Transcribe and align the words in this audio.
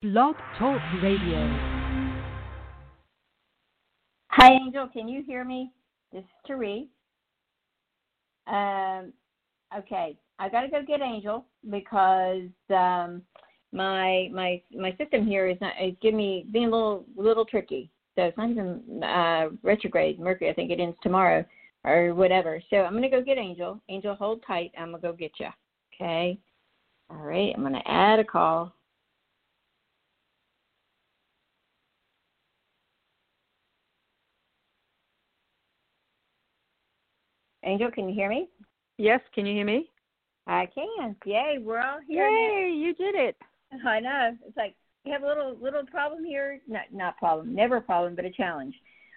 Blog 0.00 0.36
Talk 0.56 0.80
Radio. 1.02 1.40
Hi, 4.28 4.52
Angel. 4.52 4.86
Can 4.92 5.08
you 5.08 5.24
hear 5.24 5.44
me? 5.44 5.72
This 6.12 6.20
is 6.20 6.30
Therese. 6.46 6.86
Um, 8.46 9.12
okay, 9.76 10.16
I 10.38 10.48
got 10.50 10.60
to 10.60 10.68
go 10.68 10.82
get 10.86 11.00
Angel 11.00 11.44
because 11.68 12.44
um, 12.70 13.22
my 13.72 14.28
my 14.32 14.62
my 14.72 14.94
system 14.98 15.26
here 15.26 15.48
is 15.48 15.58
not 15.60 15.72
is 15.82 15.96
giving 16.00 16.18
me 16.18 16.46
being 16.52 16.68
a 16.68 16.70
little 16.70 17.04
little 17.16 17.44
tricky. 17.44 17.90
So 18.14 18.22
it's 18.22 18.38
not 18.38 18.50
even 18.50 19.02
uh, 19.02 19.48
retrograde 19.64 20.20
Mercury. 20.20 20.48
I 20.48 20.54
think 20.54 20.70
it 20.70 20.78
ends 20.78 20.96
tomorrow 21.02 21.44
or 21.82 22.14
whatever. 22.14 22.62
So 22.70 22.76
I'm 22.76 22.94
gonna 22.94 23.10
go 23.10 23.20
get 23.20 23.36
Angel. 23.36 23.80
Angel, 23.88 24.14
hold 24.14 24.44
tight. 24.46 24.70
I'm 24.78 24.92
gonna 24.92 25.02
go 25.02 25.12
get 25.12 25.32
you. 25.40 25.48
Okay. 25.92 26.38
All 27.10 27.16
right. 27.16 27.52
I'm 27.56 27.64
gonna 27.64 27.82
add 27.84 28.20
a 28.20 28.24
call. 28.24 28.72
Angel, 37.68 37.90
can 37.90 38.08
you 38.08 38.14
hear 38.14 38.30
me? 38.30 38.48
Yes, 38.96 39.20
can 39.34 39.44
you 39.44 39.54
hear 39.54 39.66
me? 39.66 39.90
I 40.46 40.66
can. 40.74 41.14
Yay, 41.26 41.58
we're 41.60 41.80
all 41.80 41.98
here. 42.06 42.26
Yay, 42.26 42.72
you 42.74 42.94
did 42.94 43.14
it. 43.14 43.36
I 43.86 44.00
know. 44.00 44.34
It's 44.46 44.56
like 44.56 44.74
we 45.04 45.10
have 45.10 45.22
a 45.22 45.26
little 45.26 45.54
little 45.60 45.84
problem 45.84 46.24
here. 46.24 46.60
Not 46.66 46.84
not 46.90 47.18
problem, 47.18 47.54
never 47.54 47.76
a 47.76 47.82
problem, 47.82 48.16
but 48.16 48.24
a 48.24 48.30
challenge 48.30 48.74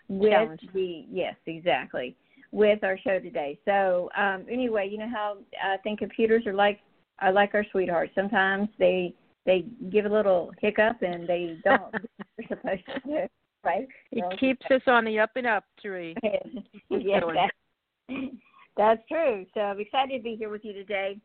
with 0.09 0.31
Challenge. 0.31 0.59
the 0.73 1.05
yes, 1.09 1.35
exactly. 1.45 2.17
With 2.51 2.83
our 2.83 2.99
show 2.99 3.19
today. 3.19 3.57
So 3.63 4.09
um 4.17 4.45
anyway, 4.51 4.89
you 4.91 4.97
know 4.97 5.09
how 5.09 5.37
I 5.63 5.77
think 5.77 5.99
computers 5.99 6.45
are 6.45 6.53
like 6.53 6.81
are 7.19 7.31
like 7.31 7.51
our 7.53 7.65
sweethearts. 7.71 8.11
Sometimes 8.15 8.67
they 8.77 9.15
they 9.45 9.63
give 9.89 10.05
a 10.05 10.09
little 10.09 10.51
hiccup 10.59 11.01
and 11.01 11.25
they 11.25 11.57
don't 11.63 11.93
they're 12.37 12.47
supposed 12.49 12.85
to 12.85 12.99
do. 13.05 13.27
Right? 13.63 13.87
It 14.11 14.25
keeps 14.39 14.65
us 14.71 14.81
on 14.87 15.05
the 15.05 15.19
up 15.19 15.31
and 15.35 15.47
up, 15.47 15.63
going. 17.21 17.35
that, 17.35 17.51
that's 18.77 19.01
true. 19.07 19.45
So 19.53 19.61
I'm 19.61 19.79
excited 19.79 20.17
to 20.17 20.23
be 20.23 20.35
here 20.35 20.49
with 20.49 20.65
you 20.65 20.73
today. 20.73 21.17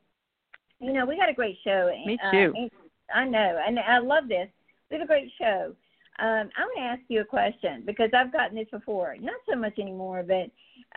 You 0.81 0.93
know, 0.93 1.07
we 1.07 1.17
got 1.17 1.29
a 1.29 1.35
great 1.35 1.57
show. 1.65 1.91
Me 2.05 2.19
Uh, 2.23 2.31
too. 2.31 2.69
I 3.15 3.25
know, 3.25 3.61
and 3.65 3.79
I 3.79 3.99
love 3.99 4.29
this. 4.29 4.49
We 4.91 4.97
have 4.97 5.05
a 5.05 5.07
great 5.07 5.31
show. 5.39 5.75
Um, 6.19 6.51
I'm 6.57 6.69
going 6.75 6.79
to 6.79 6.83
ask 6.83 7.03
you 7.09 7.21
a 7.21 7.25
question 7.25 7.83
because 7.87 8.11
I've 8.15 8.33
gotten 8.33 8.57
this 8.57 8.69
before. 8.71 9.17
Not 9.21 9.37
so 9.49 9.57
much 9.57 9.79
anymore, 9.79 10.25
but 10.27 10.51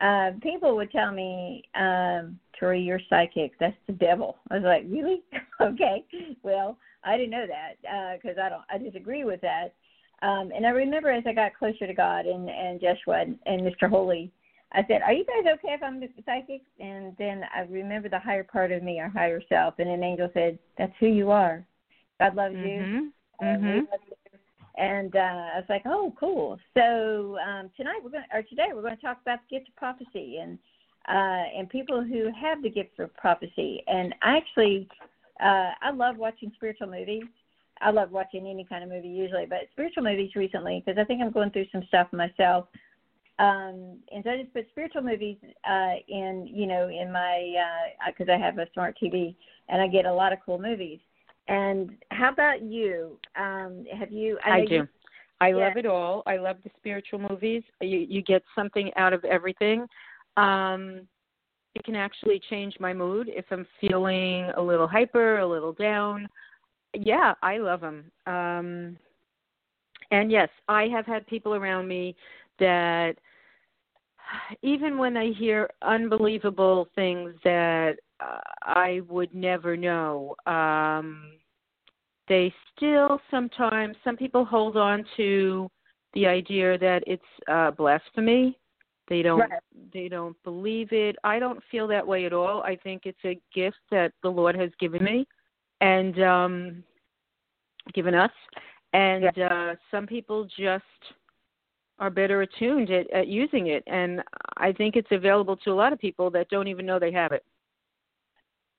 uh, 0.04 0.32
people 0.42 0.76
would 0.76 0.92
tell 0.92 1.12
me, 1.12 1.64
um, 1.76 2.40
Tori, 2.58 2.82
you're 2.82 3.02
psychic. 3.10 3.52
That's 3.60 3.76
the 3.88 3.94
devil. 3.94 4.38
I 4.50 4.56
was 4.56 4.64
like, 4.64 4.86
really? 4.88 5.24
okay. 5.62 6.06
Well, 6.42 6.78
I 7.04 7.18
didn't 7.18 7.32
know 7.32 7.46
that 7.48 8.18
because 8.22 8.38
I 8.42 8.50
don't. 8.50 8.64
I 8.72 8.78
disagree 8.78 9.24
with 9.24 9.42
that. 9.42 9.74
Um, 10.22 10.52
and 10.56 10.66
I 10.66 10.70
remember 10.70 11.12
as 11.12 11.24
I 11.26 11.34
got 11.34 11.58
closer 11.58 11.88
to 11.88 11.94
God 11.94 12.26
and 12.26 12.50
and 12.50 12.82
Joshua 12.82 13.22
and, 13.22 13.38
and 13.46 13.62
Mr. 13.62 13.90
Holy, 13.90 14.32
I 14.72 14.86
said, 14.88 15.02
"Are 15.02 15.14
you 15.14 15.26
guys 15.26 15.54
okay 15.54 15.74
if 15.74 15.84
I'm 15.84 16.00
the 16.00 16.10
psychic?" 16.26 16.62
And 16.80 17.16
then 17.18 17.44
I 17.56 17.62
remember 17.62 18.10
the 18.10 18.20
higher 18.20 18.44
part 18.44 18.72
of 18.72 18.84
me, 18.84 19.00
our 19.00 19.10
higher 19.10 19.42
self, 19.50 19.76
and 19.80 19.90
an 19.90 20.04
angel 20.04 20.30
said, 20.34 20.60
"That's 20.78 20.94
who 21.00 21.08
you 21.08 21.32
are. 21.32 21.66
God 22.20 22.36
loves 22.36 22.56
you. 22.56 22.82
Mhm. 22.82 23.12
Uh, 23.42 23.58
we 23.60 23.72
Mhm. 23.72 23.92
love 23.92 24.02
you." 24.08 24.16
And 24.78 25.16
uh, 25.16 25.50
I 25.54 25.58
was 25.58 25.70
like, 25.70 25.84
"Oh, 25.86 26.14
cool." 26.20 26.60
So 26.76 27.38
um, 27.40 27.70
tonight 27.76 28.00
we're 28.04 28.12
going, 28.12 28.26
to, 28.30 28.38
or 28.38 28.44
today 28.44 28.70
we're 28.74 28.82
going 28.82 28.96
to 28.96 29.02
talk 29.02 29.20
about 29.22 29.40
the 29.50 29.58
gift 29.58 29.70
of 29.70 29.76
prophecy 29.76 30.38
and 30.38 30.60
uh, 31.08 31.46
and 31.58 31.70
people 31.70 32.04
who 32.04 32.30
have 32.40 32.62
the 32.62 32.70
gift 32.70 33.00
of 33.00 33.16
prophecy. 33.16 33.84
And 33.88 34.14
I 34.22 34.38
actually, 34.38 34.88
uh, 35.42 35.72
I 35.82 35.92
love 35.92 36.18
watching 36.18 36.52
spiritual 36.56 36.88
movies. 36.88 37.24
I 37.82 37.92
love 37.92 38.12
watching 38.12 38.46
any 38.46 38.66
kind 38.66 38.84
of 38.84 38.90
movie 38.90 39.08
usually, 39.08 39.46
but 39.46 39.60
spiritual 39.72 40.04
movies 40.04 40.36
recently 40.36 40.84
because 40.86 41.00
I 41.00 41.06
think 41.06 41.22
I'm 41.22 41.32
going 41.32 41.50
through 41.50 41.66
some 41.72 41.84
stuff 41.88 42.08
myself. 42.12 42.68
Um, 43.40 43.98
and 44.12 44.24
so 44.24 44.32
I 44.32 44.42
just 44.42 44.54
put 44.54 44.68
spiritual 44.70 45.02
movies 45.02 45.38
uh, 45.68 45.94
in, 46.10 46.48
you 46.52 46.68
know, 46.68 46.90
in 46.90 47.12
my 47.12 47.54
because 48.08 48.28
I 48.30 48.38
have 48.38 48.58
a 48.60 48.68
smart 48.74 48.98
TV 49.02 49.36
and 49.70 49.82
I 49.82 49.88
get 49.88 50.06
a 50.06 50.14
lot 50.14 50.34
of 50.34 50.40
cool 50.46 50.60
movies. 50.60 51.00
And 51.48 51.92
how 52.12 52.32
about 52.32 52.62
you? 52.62 53.18
Um, 53.36 53.86
have 53.98 54.12
you? 54.12 54.38
I 54.44 54.60
know 54.60 54.66
do. 54.68 54.76
you- 54.76 54.88
I 55.42 55.52
Yeah. 55.52 55.56
love 55.56 55.78
it 55.78 55.86
all. 55.86 56.22
I 56.28 56.36
love 56.36 56.58
the 56.64 56.70
spiritual 56.78 57.20
movies. 57.20 57.64
You 57.80 58.00
you 58.00 58.22
get 58.22 58.44
something 58.54 58.92
out 58.98 59.14
of 59.14 59.24
everything. 59.24 59.88
Um 60.36 61.08
it 61.76 61.84
can 61.86 61.96
actually 61.96 62.42
change 62.50 62.76
my 62.80 62.94
mood 62.94 63.30
if 63.30 63.46
I'm 63.52 63.66
feeling 63.80 64.52
a 64.58 64.62
little 64.62 64.88
hyper, 64.88 65.40
a 65.40 65.48
little 65.48 65.72
down. 65.74 66.28
Yeah, 66.94 67.36
I 67.42 67.58
love 67.58 67.80
them. 67.80 68.12
Um 68.26 68.98
and 70.12 70.32
yes, 70.32 70.50
I 70.68 70.88
have 70.88 71.06
had 71.06 71.26
people 71.28 71.56
around 71.56 71.88
me 71.88 72.16
that 72.60 73.16
even 74.62 74.98
when 74.98 75.18
I 75.18 75.32
hear 75.32 75.70
unbelievable 75.82 76.88
things 76.96 77.34
that 77.44 77.96
uh, 78.20 78.40
I 78.64 79.02
would 79.08 79.34
never 79.34 79.78
know, 79.78 80.36
um, 80.46 81.32
they 82.28 82.54
still 82.76 83.20
sometimes, 83.32 83.96
some 84.04 84.18
people 84.18 84.46
hold 84.46 84.78
on 84.78 85.06
to 85.18 85.70
the 86.14 86.28
idea 86.28 86.78
that 86.78 87.04
it's 87.08 87.24
uh, 87.48 87.72
blasphemy. 87.72 88.58
They 89.08 89.22
don't, 89.24 89.40
Right. 89.40 89.60
they 89.92 90.08
don't 90.08 90.36
believe 90.44 90.92
it. 90.92 91.16
I 91.24 91.40
don't 91.40 91.64
feel 91.72 91.88
that 91.88 92.06
way 92.06 92.26
at 92.26 92.34
all. 92.34 92.62
I 92.62 92.76
think 92.76 93.04
it's 93.06 93.26
a 93.26 93.40
gift 93.54 93.78
that 93.90 94.14
the 94.22 94.30
Lord 94.30 94.56
has 94.56 94.70
given 94.80 95.04
me, 95.04 95.28
and 95.82 96.22
um, 96.22 96.84
given 97.94 98.14
us. 98.14 98.32
And 98.94 99.38
uh, 99.40 99.76
some 99.92 100.06
people 100.06 100.48
just 100.58 100.84
are 102.00 102.10
better 102.10 102.42
attuned 102.42 102.90
at, 102.90 103.10
at 103.12 103.28
using 103.28 103.68
it. 103.68 103.84
And 103.88 104.22
I 104.58 104.72
think 104.72 104.96
it's 104.96 105.12
available 105.12 105.58
to 105.58 105.72
a 105.72 105.74
lot 105.74 105.94
of 105.94 106.00
people 106.00 106.30
that 106.32 106.50
don't 106.50 106.68
even 106.68 106.86
know 106.86 107.00
they 107.00 107.12
have 107.12 107.32
it. 107.32 107.44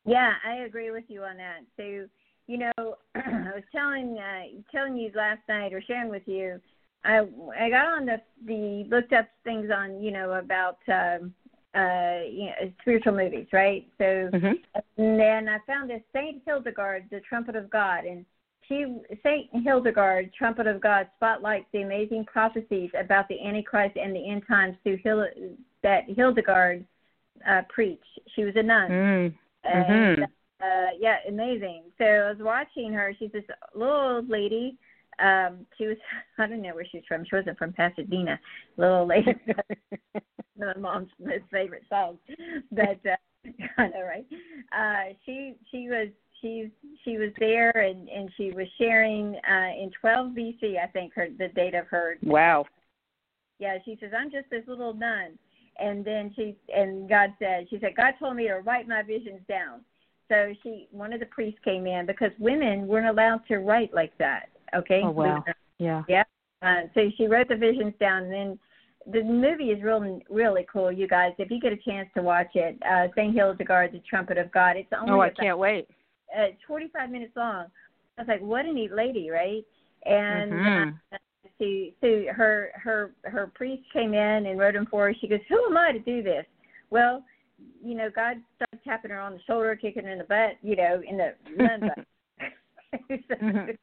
Yeah, 0.05 0.33
I 0.45 0.65
agree 0.65 0.91
with 0.91 1.05
you 1.09 1.23
on 1.25 1.37
that. 1.37 1.61
So, 1.77 2.09
you 2.47 2.59
know, 2.59 2.73
I 3.15 3.53
was 3.55 3.63
telling 3.71 4.19
uh, 4.19 4.61
telling 4.73 4.97
you 4.97 5.11
last 5.15 5.41
night 5.49 5.73
or 5.73 5.83
sharing 5.83 6.11
with 6.11 6.27
you, 6.27 6.61
I 7.05 7.27
I 7.59 7.71
got 7.71 7.87
on 7.87 8.07
the 8.07 8.21
the 8.47 8.89
looked 8.89 9.13
up 9.13 9.29
things 9.45 9.71
on 9.75 10.03
you 10.03 10.11
know 10.11 10.33
about 10.33 10.79
um, 10.89 11.35
uh, 11.75 12.25
you 12.29 12.47
know, 12.47 12.73
spiritual 12.81 13.13
movies, 13.13 13.47
right? 13.53 13.87
So, 13.99 14.31
Mm-hmm. 14.33 14.81
and 14.99 15.21
then 15.21 15.49
I 15.49 15.59
found 15.67 15.91
this 15.91 16.03
Saint 16.13 16.43
Hildegard, 16.47 17.07
the 17.11 17.21
Trumpet 17.21 17.57
of 17.57 17.71
God, 17.71 18.05
and 18.05 18.25
she 18.71 18.87
Saint 19.25 19.49
Hildegard, 19.65 20.33
Trumpet 20.33 20.67
of 20.69 20.81
God, 20.81 21.09
spotlights 21.17 21.67
the 21.73 21.83
amazing 21.83 22.25
prophecies 22.25 22.91
about 22.99 23.27
the 23.29 23.45
Antichrist 23.45 23.97
and 23.97 24.15
the 24.15 24.31
end 24.31 24.43
times 24.47 24.77
through 24.83 24.99
Hil- 25.03 25.27
that 25.83 26.05
Hildegard 26.09 26.85
uh, 27.49 27.63
preached. 27.69 28.05
She 28.37 28.45
was 28.45 28.55
a 28.57 28.63
nun. 28.63 28.91
Mm. 28.91 29.35
And 29.65 30.19
Mhm. 30.19 30.23
uh 30.63 30.91
yeah, 30.99 31.17
amazing. 31.29 31.83
So 31.99 32.05
I 32.05 32.29
was 32.31 32.39
watching 32.39 32.93
her. 32.93 33.13
She's 33.19 33.33
this 33.33 33.45
little 33.75 33.95
old 34.17 34.29
lady. 34.31 34.77
Um, 35.19 35.67
she 35.77 35.87
was 35.87 35.97
I 36.39 36.47
don't 36.47 36.63
know 36.63 36.75
where 36.75 36.87
she's 36.91 37.03
from. 37.09 37.25
She 37.25 37.35
wasn't 37.37 37.59
from 37.59 37.73
Pasadena. 37.73 38.39
Little 38.77 39.07
lady. 39.07 39.35
my 40.59 40.75
mom's 40.77 41.11
most 41.19 41.45
favorite 41.51 41.85
song. 41.89 42.19
But 42.71 43.01
uh 43.05 43.17
I 43.79 43.89
know, 43.89 44.03
right? 44.03 44.27
Uh 44.73 45.15
she 45.27 45.57
she 45.71 45.89
was 45.89 46.09
she's 46.41 46.69
she 47.05 47.17
was 47.19 47.31
there 47.39 47.71
and 47.71 48.09
and 48.09 48.31
she 48.37 48.51
was 48.51 48.67
sharing 48.79 49.35
uh 49.49 49.71
in 49.83 49.91
12 50.01 50.33
BC 50.33 50.79
I 50.83 50.87
think 50.87 51.15
her 51.15 51.29
the 51.39 51.49
date 51.49 51.75
of 51.75 51.87
her 51.89 52.17
Wow. 52.23 52.67
yeah, 53.59 53.79
she 53.85 53.97
says, 54.01 54.13
I'm 54.17 54.31
just 54.31 54.49
this 54.51 54.65
little 54.67 54.95
nun. 54.95 55.39
And 55.79 56.05
then 56.05 56.33
she 56.37 56.57
and 56.75 57.09
God 57.09 57.31
said, 57.39 57.67
she 57.71 57.79
said, 57.81 57.97
God 57.97 58.15
told 58.19 58.37
me 58.37 58.49
to 58.49 58.57
write 58.57 58.87
my 58.89 59.03
visions 59.03 59.41
down. 59.49 59.81
So 60.29 60.53
she 60.63 60.89
one 60.91 61.13
of 61.13 61.21
the 61.21 61.27
priests 61.27 61.61
came 61.65 61.87
in 61.87 62.07
because 62.07 62.31
women 62.39 62.87
weren't 62.87 63.09
allowed 63.09 63.41
to 63.49 63.59
write 63.59 63.93
like 63.95 64.17
that. 64.19 64.51
Okay. 64.75 65.01
Oh, 65.05 65.11
wow. 65.11 65.43
Yeah. 65.79 66.03
Yeah. 66.09 66.25
Uh, 66.63 66.83
so 66.95 67.11
she 67.17 67.27
wrote 67.27 67.49
the 67.49 67.57
visions 67.57 67.95
down 67.99 68.25
and 68.25 68.33
then 68.33 68.59
the 69.11 69.23
movie 69.23 69.71
is 69.71 69.83
real, 69.83 70.21
really 70.29 70.67
cool, 70.71 70.93
you 70.93 71.09
guys. 71.09 71.33
If 71.39 71.51
you 71.51 71.59
get 71.59 71.73
a 71.73 71.77
chance 71.79 72.09
to 72.15 72.23
watch 72.23 72.51
it, 72.55 72.79
uh 72.89 73.09
Saint 73.17 73.35
Hildegard, 73.35 73.93
the 73.93 74.03
Trumpet 74.09 74.37
of 74.37 74.53
God. 74.53 74.77
It's 74.77 74.93
only 74.93 75.13
Oh, 75.13 75.21
I 75.21 75.31
can't 75.31 75.59
wait. 75.59 75.89
Uh, 76.37 76.43
it's 76.45 76.63
45 76.67 77.11
minutes 77.11 77.33
long. 77.37 77.67
I 78.19 78.23
was 78.23 78.29
like, 78.29 78.41
what 78.41 78.67
a 78.67 78.73
neat 78.73 78.93
lady, 78.93 79.31
right? 79.31 79.65
And 80.07 80.53
Mhm. 80.53 80.99
uh, 81.13 81.17
she, 81.59 81.95
so 82.01 82.25
her 82.33 82.71
her 82.75 83.13
her 83.25 83.47
priest 83.55 83.83
came 83.93 84.15
in 84.15 84.47
and 84.47 84.59
wrote 84.59 84.75
him 84.75 84.87
for 84.87 85.07
her. 85.07 85.15
She 85.15 85.29
goes, 85.29 85.41
who 85.49 85.63
am 85.67 85.77
I 85.77 85.93
to 85.93 85.99
do 85.99 86.23
this? 86.23 86.47
Well, 86.91 87.25
you 87.83 87.95
know, 87.95 88.09
God 88.11 88.39
started 88.57 88.83
tapping 88.85 89.11
her 89.11 89.21
on 89.21 89.33
the 89.35 89.41
shoulder, 89.47 89.77
kicking 89.77 90.05
her 90.05 90.11
in 90.11 90.19
the 90.19 90.25
butt, 90.25 90.57
you 90.63 90.77
know, 90.77 91.03
in 91.07 91.17
the 91.19 91.35
nun 91.57 91.81
butt. 91.81 92.07
So- 93.29 93.37
Mhm. 93.37 93.77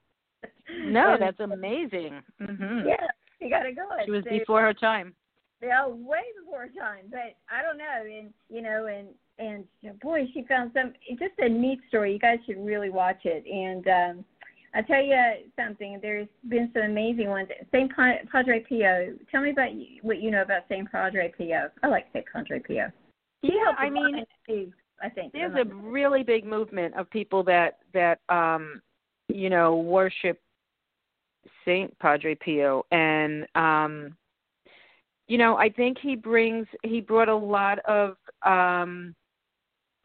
No, 0.92 1.14
and- 1.14 1.22
that's 1.22 1.40
amazing. 1.40 2.22
Mhm. 2.42 2.86
yeah, 2.86 3.08
you 3.40 3.50
got 3.50 3.64
to 3.64 3.72
go. 3.72 3.88
She 4.06 4.12
was 4.12 4.24
So- 4.26 4.30
before 4.32 4.62
her 4.62 4.74
time. 4.74 5.14
Yeah, 5.62 5.88
way 5.88 6.22
before 6.40 6.68
time. 6.78 7.06
But 7.10 7.36
I 7.50 7.62
don't 7.62 7.78
know, 7.78 8.04
and 8.06 8.34
you 8.50 8.62
know, 8.62 8.88
and 8.88 9.08
and 9.40 10.00
boy, 10.00 10.26
she 10.34 10.44
found 10.44 10.72
some. 10.74 10.94
It's 11.08 11.20
just 11.20 11.34
a 11.40 11.50
neat 11.50 11.80
story. 11.88 12.14
You 12.14 12.20
guys 12.20 12.40
should 12.46 12.64
really 12.64 12.90
watch 12.90 13.22
it. 13.26 13.46
And 13.46 13.88
um 13.88 14.26
I'll 14.76 14.84
tell 14.84 15.02
you 15.02 15.16
something. 15.56 16.00
There's 16.02 16.28
been 16.50 16.70
some 16.74 16.84
amazing 16.84 17.30
ones. 17.30 17.48
St. 17.74 17.92
Padre 18.32 18.64
Pio. 18.68 19.16
Tell 19.32 19.42
me 19.42 19.52
about 19.52 19.70
what 20.02 20.22
you 20.22 20.30
know 20.30 20.42
about 20.42 20.64
St. 20.70 20.90
Padre 20.92 21.34
Pio. 21.36 21.70
I 21.84 21.88
like 21.88 22.06
St. 22.14 22.26
Padre 22.32 22.60
Pio. 22.60 22.92
He 23.42 23.54
yeah, 23.54 23.74
I 23.78 23.90
mean, 23.90 24.24
I 25.02 25.10
think 25.10 25.32
there's 25.34 25.56
a 25.56 25.74
really 25.74 26.24
big 26.24 26.46
movement 26.46 26.96
of 26.96 27.10
people 27.10 27.44
that 27.44 27.80
that 27.94 28.20
um 28.30 28.82
you 29.30 29.50
know 29.50 29.78
worship 29.78 30.40
Saint 31.66 31.98
Padre 32.00 32.36
Pio, 32.36 32.84
and 32.92 33.48
um 33.56 34.16
you 35.28 35.38
know 35.38 35.58
I 35.58 35.70
think 35.70 35.98
he 36.02 36.16
brings 36.16 36.68
he 36.84 37.02
brought 37.02 37.30
a 37.30 37.36
lot 37.36 37.80
of 37.80 38.16
um 38.46 39.16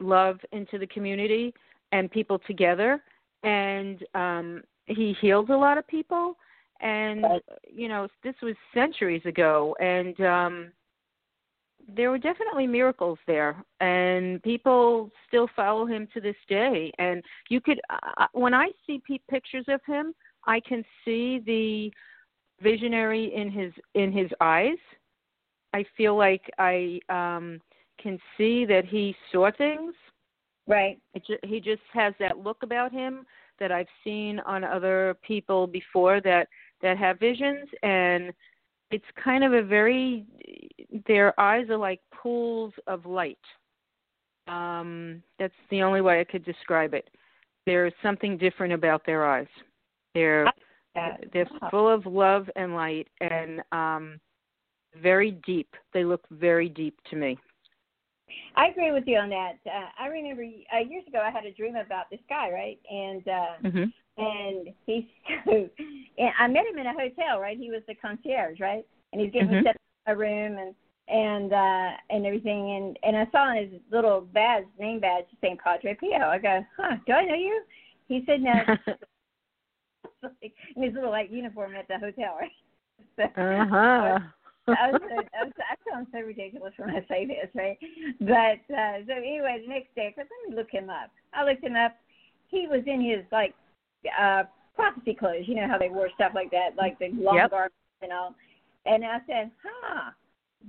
love 0.01 0.39
into 0.53 0.79
the 0.79 0.87
community 0.89 1.55
and 1.93 2.11
people 2.11 2.39
together. 2.47 3.03
And 3.43 4.03
um 4.15 4.63
he 4.87 5.17
healed 5.21 5.51
a 5.51 5.57
lot 5.57 5.79
of 5.79 5.87
people. 5.87 6.37
And 6.81 7.25
you 7.69 7.89
know 7.89 8.09
this 8.25 8.35
was 8.43 8.55
centuries 8.75 9.25
ago. 9.25 9.77
And 9.81 10.21
um 10.21 10.73
there 11.97 12.11
were 12.11 12.19
definitely 12.19 12.67
miracles 12.67 13.19
there. 13.27 13.63
And 13.81 14.41
people 14.43 15.11
still 15.27 15.49
follow 15.55 15.85
him 15.85 16.07
to 16.15 16.21
this 16.21 16.37
day. 16.49 16.93
And 16.99 17.23
you 17.49 17.61
could 17.61 17.81
uh, 17.91 18.27
when 18.33 18.55
i 18.55 18.69
see 18.87 19.03
pictures 19.29 19.67
of 19.69 19.81
him 19.87 20.15
i 20.47 20.61
can 20.61 20.85
see 21.05 21.41
the 21.47 21.93
visionary 22.63 23.35
in 23.35 23.51
his 23.51 23.73
in 23.95 24.13
his 24.13 24.31
eyes 24.41 24.79
i 25.73 25.85
feel 25.97 26.17
like 26.17 26.51
i 26.59 27.01
um 27.09 27.61
can 28.03 28.19
see 28.37 28.65
that 28.65 28.85
he 28.85 29.15
saw 29.31 29.51
things. 29.57 29.95
Right. 30.67 30.99
It 31.15 31.25
ju- 31.27 31.39
he 31.45 31.61
just 31.61 31.83
has 31.93 32.15
that 32.19 32.39
look 32.39 32.63
about 32.63 32.93
him 32.93 33.25
that 33.61 33.71
i've 33.71 33.87
seen 34.03 34.41
on 34.41 34.65
other 34.65 35.17
people 35.23 35.67
before 35.67 36.21
that 36.21 36.49
that 36.83 36.99
have 36.99 37.19
visions. 37.19 37.69
And 37.83 38.33
it's 38.91 39.05
kind 39.23 39.45
of 39.45 39.53
a 39.53 39.63
very 39.63 40.25
their 41.07 41.39
eyes 41.39 41.69
are 41.71 41.77
like 41.77 42.01
pools 42.15 42.73
of 42.87 43.07
light. 43.07 43.39
Um 44.49 45.23
that's 45.39 45.55
the 45.71 45.83
only 45.83 46.01
way 46.01 46.21
i 46.21 46.25
could 46.25 46.45
describe 46.45 46.95
it. 46.95 47.09
There's 47.67 47.95
something 48.03 48.37
different 48.37 48.73
about 48.73 49.05
their 49.07 49.25
eyes. 49.25 49.47
They're 50.15 50.53
they're 51.33 51.49
full 51.71 51.89
of 51.89 52.07
love 52.07 52.49
and 52.57 52.75
light. 52.75 53.09
And 53.21 53.63
um 53.73 54.21
very 55.01 55.33
deep 55.47 55.75
they 55.95 56.05
look 56.05 56.25
very 56.31 56.69
deep 56.69 56.99
to 57.09 57.17
me 57.17 57.39
I 58.57 58.67
agree 58.67 58.93
with 58.93 59.05
you 59.07 59.19
on 59.19 59.31
that. 59.31 59.55
Uh, 59.67 59.89
I 59.99 60.07
remember 60.07 60.43
uh, 60.43 60.79
years 60.79 61.07
ago 61.07 61.21
I 61.21 61.31
had 61.31 61.45
a 61.45 61.53
dream 61.53 61.77
about 61.77 62.11
this 62.11 62.21
guy, 62.29 62.51
right? 62.51 62.79
And 62.91 63.29
uh 63.29 63.69
mm-hmm. 63.69 64.23
and 64.23 64.69
he's 64.87 65.05
and 66.19 66.31
I 66.39 66.47
met 66.49 66.67
him 66.67 66.79
in 66.79 66.87
a 66.87 66.93
hotel, 66.93 67.41
right? 67.41 67.57
He 67.59 67.71
was 67.71 67.83
the 67.89 67.95
concierge, 67.95 68.61
right? 68.61 68.87
And 69.13 69.21
he's 69.21 69.33
getting 69.33 69.49
mm-hmm. 69.49 69.59
me 69.59 69.65
set 69.65 69.77
up 69.77 70.15
a 70.15 70.17
room 70.17 70.59
and 70.59 70.75
and 71.09 71.53
uh 71.53 71.97
and 72.11 72.27
everything 72.27 72.77
and 72.77 72.99
and 73.03 73.17
I 73.17 73.31
saw 73.31 73.51
on 73.51 73.57
his 73.57 73.81
little 73.91 74.21
badge 74.21 74.65
name 74.79 75.01
badge 75.01 75.25
St. 75.43 75.59
Padre 75.59 75.95
Pio. 75.95 76.27
I 76.27 76.39
go, 76.39 76.65
Huh, 76.77 76.97
do 77.07 77.13
I 77.13 77.25
know 77.25 77.35
you? 77.35 77.63
He 78.09 78.23
said 78.27 78.43
no 78.43 78.53
in 80.77 80.83
his 80.83 80.95
little 80.95 81.11
like 81.11 81.31
uniform 81.31 81.75
at 81.75 81.89
the 81.89 81.99
hotel, 81.99 82.37
right? 82.39 82.51
So, 83.17 83.25
uh-huh. 83.25 84.19
I 84.69 84.93
was, 84.93 85.01
I 85.11 85.45
was, 85.45 85.53
I 85.59 85.91
sound 85.91 86.07
so 86.13 86.21
ridiculous 86.21 86.73
when 86.77 86.91
I 86.91 87.05
say 87.09 87.27
this, 87.27 87.51
right? 87.55 87.79
But 88.21 88.75
uh, 88.75 89.03
so 89.07 89.15
anyway, 89.17 89.63
the 89.63 89.69
next 89.69 89.95
day, 89.95 90.13
cause 90.17 90.27
let 90.31 90.51
me 90.51 90.57
look 90.57 90.71
him 90.71 90.89
up. 90.89 91.11
I 91.35 91.45
looked 91.45 91.65
him 91.65 91.77
up. 91.77 91.97
He 92.49 92.69
was 92.69 92.83
in 92.87 93.01
his 93.01 93.25
like 93.33 93.55
uh 94.21 94.45
prophecy 94.77 95.15
clothes. 95.15 95.45
You 95.47 95.57
know 95.57 95.69
how 95.69 95.79
they 95.79 95.89
wore 95.89 96.11
stuff 96.15 96.33
like 96.35 96.51
that, 96.53 96.71
like 96.77 96.99
the 96.99 97.11
long 97.11 97.37
yep. 97.37 97.51
garments 97.51 97.77
and 98.03 98.13
all. 98.13 98.35
And 98.87 99.05
I 99.05 99.19
said, 99.27 99.51
"Huh, 99.63 100.11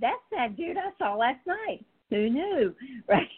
that's 0.01 0.21
that 0.31 0.57
dude 0.57 0.77
I 0.77 0.89
saw 0.97 1.15
last 1.15 1.45
night. 1.45 1.85
Who 2.09 2.29
knew?" 2.29 2.75
Right? 3.07 3.29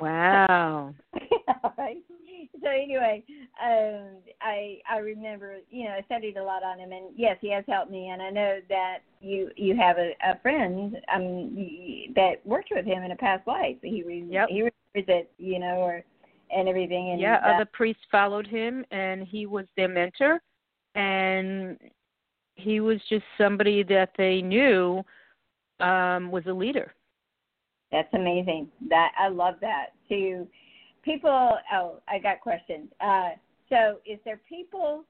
Wow. 0.00 0.94
right. 1.78 2.02
So 2.62 2.68
anyway, 2.68 3.22
um, 3.62 4.16
I 4.40 4.78
I 4.90 4.98
remember 4.98 5.56
you 5.70 5.84
know 5.84 5.90
I 5.90 6.02
studied 6.06 6.36
a 6.36 6.42
lot 6.42 6.62
on 6.62 6.78
him, 6.78 6.92
and 6.92 7.06
yes, 7.16 7.36
he 7.40 7.52
has 7.52 7.64
helped 7.68 7.90
me, 7.90 8.08
and 8.08 8.22
I 8.22 8.30
know 8.30 8.58
that 8.68 8.98
you 9.20 9.50
you 9.56 9.76
have 9.76 9.98
a, 9.98 10.12
a 10.24 10.38
friend 10.40 10.96
um 11.14 11.54
that 12.14 12.44
worked 12.44 12.70
with 12.70 12.84
him 12.84 13.02
in 13.02 13.12
a 13.12 13.16
past 13.16 13.46
life. 13.46 13.76
He 13.82 14.02
re- 14.02 14.26
yep. 14.28 14.48
he 14.48 14.58
remembers 14.58 14.72
it, 15.08 15.32
you 15.38 15.58
know, 15.58 15.76
or 15.76 16.04
and 16.50 16.68
everything. 16.68 17.10
And 17.12 17.20
yeah, 17.20 17.40
uh, 17.44 17.52
other 17.52 17.68
priests 17.72 18.02
followed 18.10 18.46
him, 18.46 18.84
and 18.90 19.26
he 19.26 19.46
was 19.46 19.66
their 19.76 19.88
mentor, 19.88 20.40
and 20.94 21.78
he 22.56 22.80
was 22.80 22.98
just 23.08 23.24
somebody 23.38 23.82
that 23.84 24.10
they 24.16 24.42
knew 24.42 25.02
um 25.80 26.30
was 26.30 26.44
a 26.46 26.52
leader. 26.52 26.92
That's 27.92 28.12
amazing. 28.14 28.68
That 28.88 29.12
I 29.18 29.28
love 29.28 29.54
that. 29.60 29.86
To 30.08 30.46
people, 31.04 31.58
oh, 31.72 32.00
I 32.08 32.18
got 32.18 32.40
questions. 32.40 32.88
Uh, 33.00 33.30
so, 33.68 33.98
is 34.04 34.18
there 34.24 34.40
people 34.48 35.04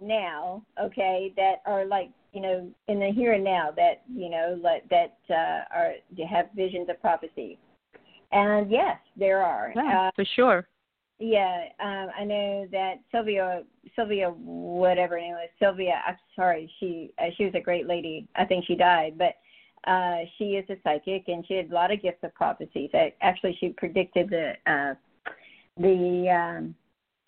now, 0.00 0.64
okay, 0.80 1.32
that 1.36 1.62
are 1.66 1.84
like 1.84 2.10
you 2.32 2.40
know 2.40 2.68
in 2.88 2.98
the 2.98 3.10
here 3.14 3.34
and 3.34 3.44
now 3.44 3.70
that 3.76 4.02
you 4.12 4.30
know 4.30 4.58
like, 4.62 4.88
that 4.88 5.16
uh, 5.30 5.74
are 5.74 5.92
have 6.28 6.46
visions 6.54 6.88
of 6.88 7.00
prophecy? 7.00 7.58
And 8.32 8.70
yes, 8.70 8.98
there 9.16 9.42
are. 9.42 9.72
Yeah, 9.76 10.08
uh, 10.08 10.10
for 10.16 10.24
sure. 10.34 10.66
Yeah, 11.20 11.66
um, 11.78 12.08
I 12.18 12.24
know 12.24 12.66
that 12.72 12.94
Sylvia, 13.12 13.62
Sylvia, 13.94 14.30
whatever 14.30 15.14
her 15.14 15.20
name 15.20 15.34
was, 15.34 15.48
Sylvia. 15.60 16.02
I'm 16.06 16.16
sorry, 16.34 16.70
she 16.80 17.12
uh, 17.18 17.26
she 17.36 17.44
was 17.44 17.54
a 17.54 17.60
great 17.60 17.86
lady. 17.86 18.26
I 18.34 18.44
think 18.44 18.64
she 18.66 18.74
died, 18.74 19.16
but 19.16 19.34
uh, 19.86 20.18
she 20.38 20.56
is 20.56 20.68
a 20.70 20.76
psychic 20.82 21.24
and 21.28 21.46
she 21.46 21.54
had 21.54 21.70
a 21.70 21.74
lot 21.74 21.92
of 21.92 22.02
gifts 22.02 22.22
of 22.22 22.34
prophecy. 22.34 22.88
That 22.92 23.16
actually 23.20 23.56
she 23.60 23.70
predicted 23.70 24.30
the 24.30 24.52
uh, 24.70 24.94
the 25.76 26.30
um, 26.30 26.74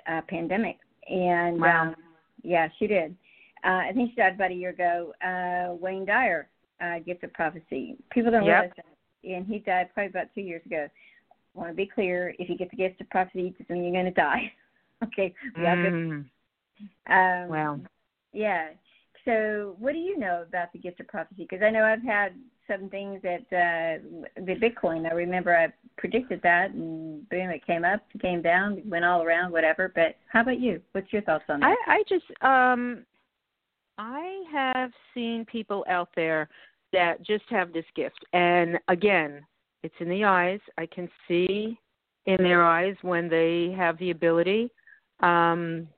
uh, 0.08 0.23
pandemic, 0.29 0.79
and 1.08 1.61
wow. 1.61 1.82
um, 1.82 1.97
yeah, 2.43 2.69
she 2.79 2.87
did. 2.87 3.17
Uh, 3.64 3.82
I 3.88 3.93
think 3.94 4.11
she 4.11 4.17
died 4.17 4.35
about 4.35 4.53
a 4.53 4.55
year 4.55 4.70
ago. 4.70 5.12
Uh, 5.25 5.75
Wayne 5.75 6.06
Dyer, 6.06 6.49
uh, 6.81 7.00
gift 7.00 7.25
of 7.25 7.32
prophecy. 7.32 7.97
People 8.11 8.31
don't 8.31 8.44
yep. 8.44 8.61
realize 8.61 8.70
that, 8.76 9.31
and 9.31 9.47
he 9.47 9.59
died 9.59 9.88
probably 9.93 10.11
about 10.11 10.29
two 10.35 10.43
years 10.43 10.64
ago. 10.64 10.87
I 10.87 11.59
want 11.59 11.70
to 11.70 11.75
be 11.75 11.87
clear: 11.87 12.35
if 12.38 12.49
you 12.49 12.56
get 12.56 12.70
the 12.70 12.76
gift 12.76 13.00
of 13.00 13.11
prophecy, 13.11 13.49
it 13.49 13.59
doesn't 13.59 13.75
mean 13.75 13.93
you're 13.93 14.02
going 14.02 14.12
to 14.12 14.20
die. 14.20 14.52
okay. 15.05 15.35
We 15.56 15.62
mm. 15.62 16.25
um, 17.09 17.49
wow. 17.49 17.81
Yeah. 18.32 18.69
So, 19.26 19.75
what 19.81 19.93
do 19.93 19.99
you 19.99 20.17
know 20.17 20.45
about 20.49 20.73
the 20.73 20.78
gift 20.78 21.00
of 21.00 21.09
prophecy? 21.09 21.47
Because 21.50 21.61
I 21.61 21.71
know 21.71 21.83
I've 21.83 22.02
had 22.02 22.35
some 22.68 22.88
things 22.88 23.21
that 23.23 23.40
uh, 23.50 24.40
the 24.40 24.54
Bitcoin. 24.54 25.04
I 25.04 25.14
remember 25.14 25.54
I 25.54 25.73
predicted 25.99 26.40
that, 26.45 26.71
and 26.71 27.28
boom, 27.28 27.50
it 27.50 27.66
came 27.66 27.85
up, 27.85 28.00
came 28.23 28.40
down, 28.40 28.80
went 28.87 29.04
all 29.04 29.23
around, 29.23 29.50
whatever. 29.50 29.90
But 29.95 30.16
how 30.33 30.42
about 30.42 30.61
you? 30.61 30.80
What's 30.92 31.12
your 31.12 31.23
thoughts 31.23 31.45
on 31.49 31.61
that? 31.61 31.76
I, 31.87 31.95
I 31.97 32.02
just 32.09 32.25
um, 32.40 33.04
I 33.99 34.45
have 34.52 34.92
seen 35.12 35.45
people 35.50 35.85
out 35.88 36.11
there 36.14 36.49
that 36.92 37.21
just 37.26 37.45
have 37.50 37.73
this 37.73 37.85
gift, 37.97 38.25
and 38.33 38.78
again, 38.87 39.45
it's 39.83 39.95
in 39.99 40.09
the 40.09 40.23
eyes. 40.23 40.61
I 40.78 40.87
can 40.87 41.09
see 41.26 41.76
in 42.26 42.37
their 42.38 42.64
eyes 42.64 42.95
when 43.02 43.28
they 43.28 43.75
have 43.76 43.99
the 43.99 44.11
ability. 44.11 44.71
Um, 45.21 45.88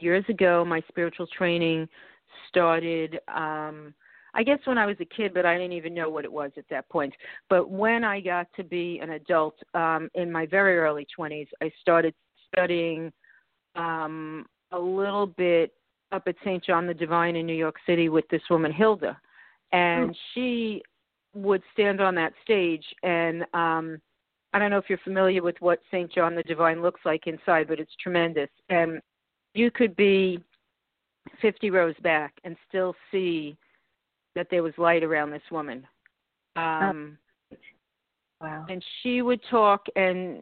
years 0.00 0.24
ago, 0.28 0.64
my 0.64 0.82
spiritual 0.88 1.26
training 1.26 1.88
started 2.48 3.20
um 3.28 3.94
I 4.34 4.42
guess 4.42 4.58
when 4.64 4.78
I 4.78 4.86
was 4.86 4.96
a 5.00 5.04
kid, 5.06 5.32
but 5.32 5.46
I 5.46 5.56
didn't 5.56 5.72
even 5.72 5.94
know 5.94 6.10
what 6.10 6.24
it 6.24 6.32
was 6.32 6.52
at 6.58 6.68
that 6.68 6.88
point. 6.90 7.14
But 7.48 7.70
when 7.70 8.04
I 8.04 8.20
got 8.20 8.46
to 8.56 8.64
be 8.64 9.00
an 9.02 9.10
adult 9.10 9.56
um 9.74 10.08
in 10.14 10.30
my 10.30 10.46
very 10.46 10.78
early 10.78 11.06
20s, 11.18 11.48
I 11.62 11.70
started 11.80 12.14
studying 12.52 13.12
um 13.74 14.46
a 14.72 14.78
little 14.78 15.26
bit 15.26 15.72
up 16.12 16.22
at 16.26 16.36
St. 16.44 16.62
John 16.64 16.86
the 16.86 16.94
Divine 16.94 17.36
in 17.36 17.46
New 17.46 17.54
York 17.54 17.76
City 17.86 18.08
with 18.08 18.26
this 18.28 18.42
woman 18.50 18.72
Hilda. 18.72 19.18
And 19.72 20.16
she 20.34 20.82
would 21.34 21.62
stand 21.72 22.00
on 22.00 22.14
that 22.14 22.32
stage 22.42 22.84
and 23.02 23.44
um 23.54 24.00
I 24.52 24.58
don't 24.58 24.70
know 24.70 24.78
if 24.78 24.88
you're 24.88 24.98
familiar 24.98 25.42
with 25.42 25.56
what 25.60 25.80
St. 25.90 26.10
John 26.10 26.34
the 26.34 26.42
Divine 26.42 26.80
looks 26.80 27.00
like 27.04 27.26
inside, 27.26 27.68
but 27.68 27.78
it's 27.78 27.94
tremendous. 28.02 28.48
And 28.70 29.00
you 29.54 29.70
could 29.70 29.94
be 29.94 30.42
50 31.40 31.70
rows 31.70 31.94
back 32.02 32.34
and 32.44 32.56
still 32.68 32.94
see 33.10 33.56
that 34.34 34.48
there 34.50 34.62
was 34.62 34.72
light 34.78 35.02
around 35.02 35.30
this 35.30 35.42
woman. 35.50 35.86
Um, 36.56 37.18
wow. 38.40 38.66
And 38.68 38.84
she 39.02 39.22
would 39.22 39.40
talk 39.50 39.86
and, 39.96 40.40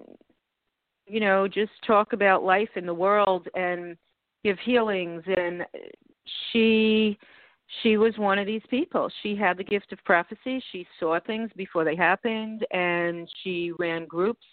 you 1.06 1.20
know, 1.20 1.48
just 1.48 1.72
talk 1.86 2.12
about 2.12 2.42
life 2.42 2.70
in 2.76 2.86
the 2.86 2.94
world 2.94 3.48
and 3.54 3.96
give 4.44 4.58
healings. 4.64 5.22
And 5.26 5.64
she 6.52 7.18
she 7.82 7.96
was 7.96 8.16
one 8.16 8.38
of 8.38 8.46
these 8.46 8.62
people. 8.70 9.10
She 9.22 9.34
had 9.34 9.56
the 9.56 9.64
gift 9.64 9.92
of 9.92 9.98
prophecy. 10.04 10.62
She 10.72 10.86
saw 11.00 11.18
things 11.20 11.50
before 11.56 11.84
they 11.84 11.96
happened, 11.96 12.64
and 12.70 13.28
she 13.42 13.72
ran 13.78 14.06
groups. 14.06 14.44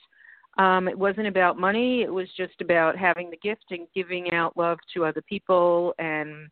Um, 0.58 0.88
it 0.88 0.98
wasn't 0.98 1.28
about 1.28 1.60
money. 1.60 2.04
It 2.04 2.14
was 2.14 2.28
just 2.38 2.62
about 2.62 2.98
having 2.98 3.30
the 3.30 3.38
gift 3.38 3.66
and 3.72 3.88
giving 3.96 4.32
out 4.32 4.56
love 4.56 4.78
to 4.94 5.06
other 5.06 5.22
people. 5.28 5.94
And 5.98 6.48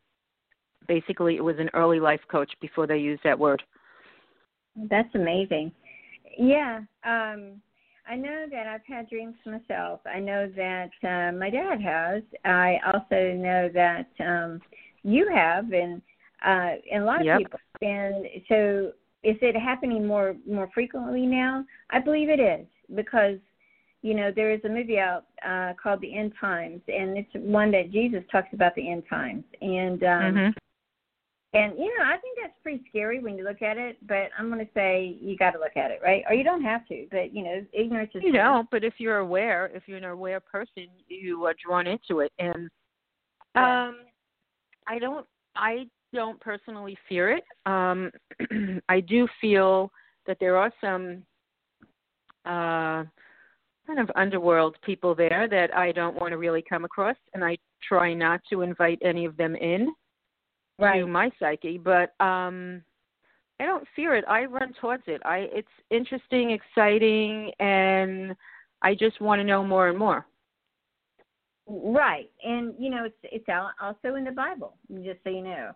basically, 0.88 1.36
it 1.36 1.44
was 1.44 1.56
an 1.58 1.70
early 1.74 2.00
life 2.00 2.20
coach 2.30 2.52
before 2.60 2.86
they 2.86 2.98
used 2.98 3.22
that 3.24 3.38
word. 3.38 3.62
That's 4.76 5.14
amazing. 5.14 5.70
Yeah. 6.38 6.80
Um, 7.04 7.60
I 8.08 8.16
know 8.16 8.46
that 8.50 8.66
I've 8.66 8.84
had 8.86 9.08
dreams 9.08 9.36
myself. 9.46 10.00
I 10.06 10.18
know 10.18 10.50
that 10.56 10.90
uh, 11.04 11.36
my 11.36 11.50
dad 11.50 11.80
has. 11.80 12.22
I 12.44 12.78
also 12.86 13.34
know 13.34 13.70
that 13.72 14.08
um, 14.18 14.60
you 15.04 15.30
have, 15.32 15.72
and 15.72 16.02
uh, 16.44 16.80
and 16.92 17.02
a 17.02 17.06
lot 17.06 17.20
of 17.20 17.26
yep. 17.26 17.38
people. 17.38 17.60
And 17.80 18.26
so, 18.48 18.92
is 19.22 19.36
it 19.40 19.56
happening 19.56 20.04
more 20.06 20.34
more 20.48 20.68
frequently 20.74 21.26
now? 21.26 21.64
I 21.90 22.00
believe 22.00 22.28
it 22.28 22.40
is 22.40 22.66
because 22.94 23.38
you 24.02 24.14
know 24.14 24.30
there 24.34 24.52
is 24.52 24.60
a 24.64 24.68
movie 24.68 24.98
out 24.98 25.24
uh, 25.46 25.72
called 25.80 26.00
The 26.00 26.16
End 26.16 26.32
Times, 26.40 26.80
and 26.88 27.16
it's 27.16 27.30
one 27.34 27.70
that 27.72 27.90
Jesus 27.90 28.22
talks 28.30 28.48
about 28.52 28.74
the 28.74 28.90
end 28.90 29.04
times, 29.08 29.44
and 29.60 30.02
um, 30.02 30.34
mm-hmm. 30.34 30.50
And 31.54 31.74
you 31.78 31.94
know, 31.98 32.04
I 32.04 32.16
think 32.16 32.38
that's 32.40 32.54
pretty 32.62 32.82
scary 32.88 33.20
when 33.20 33.36
you 33.36 33.44
look 33.44 33.60
at 33.60 33.76
it. 33.76 33.98
But 34.06 34.30
I'm 34.38 34.50
going 34.50 34.64
to 34.64 34.72
say 34.72 35.18
you 35.20 35.36
got 35.36 35.50
to 35.50 35.58
look 35.58 35.76
at 35.76 35.90
it, 35.90 36.00
right? 36.02 36.22
Or 36.28 36.34
you 36.34 36.44
don't 36.44 36.62
have 36.62 36.86
to. 36.88 37.06
But 37.10 37.34
you 37.34 37.44
know, 37.44 37.64
ignorance 37.72 38.10
is. 38.14 38.22
You 38.24 38.32
don't. 38.32 38.68
But 38.70 38.84
if 38.84 38.94
you're 38.96 39.18
aware, 39.18 39.70
if 39.74 39.82
you're 39.86 39.98
an 39.98 40.04
aware 40.04 40.40
person, 40.40 40.86
you 41.08 41.44
are 41.44 41.54
drawn 41.62 41.86
into 41.86 42.20
it. 42.20 42.32
And 42.38 42.70
um, 43.54 43.96
I 44.86 44.98
don't. 44.98 45.26
I 45.54 45.86
don't 46.14 46.40
personally 46.40 46.96
fear 47.06 47.36
it. 47.36 47.44
Um, 47.66 48.10
I 48.88 49.00
do 49.00 49.28
feel 49.38 49.90
that 50.26 50.38
there 50.40 50.56
are 50.56 50.72
some 50.80 51.22
uh, 52.46 53.04
kind 53.94 54.08
of 54.08 54.14
underworld 54.16 54.76
people 54.82 55.14
there 55.14 55.46
that 55.48 55.76
I 55.76 55.92
don't 55.92 56.16
want 56.16 56.32
to 56.32 56.38
really 56.38 56.64
come 56.66 56.84
across, 56.84 57.16
and 57.34 57.44
I 57.44 57.58
try 57.86 58.14
not 58.14 58.40
to 58.50 58.62
invite 58.62 58.98
any 59.02 59.24
of 59.24 59.36
them 59.36 59.54
in 59.56 59.92
right. 60.78 61.00
to 61.00 61.06
my 61.06 61.30
psyche, 61.38 61.78
but 61.78 62.14
um 62.24 62.82
I 63.60 63.66
don't 63.66 63.86
fear 63.94 64.16
it. 64.16 64.24
I 64.28 64.44
run 64.46 64.72
towards 64.80 65.04
it. 65.06 65.20
I 65.24 65.48
it's 65.52 65.68
interesting, 65.90 66.50
exciting, 66.50 67.52
and 67.60 68.34
I 68.82 68.94
just 68.94 69.20
want 69.20 69.40
to 69.40 69.44
know 69.44 69.64
more 69.64 69.88
and 69.88 69.98
more. 69.98 70.26
Right, 71.68 72.30
and 72.42 72.74
you 72.78 72.90
know 72.90 73.04
it's 73.04 73.16
it's 73.22 73.72
also 73.80 74.16
in 74.16 74.24
the 74.24 74.32
Bible. 74.32 74.74
Just 75.04 75.20
so 75.22 75.30
you 75.30 75.42
know, 75.42 75.70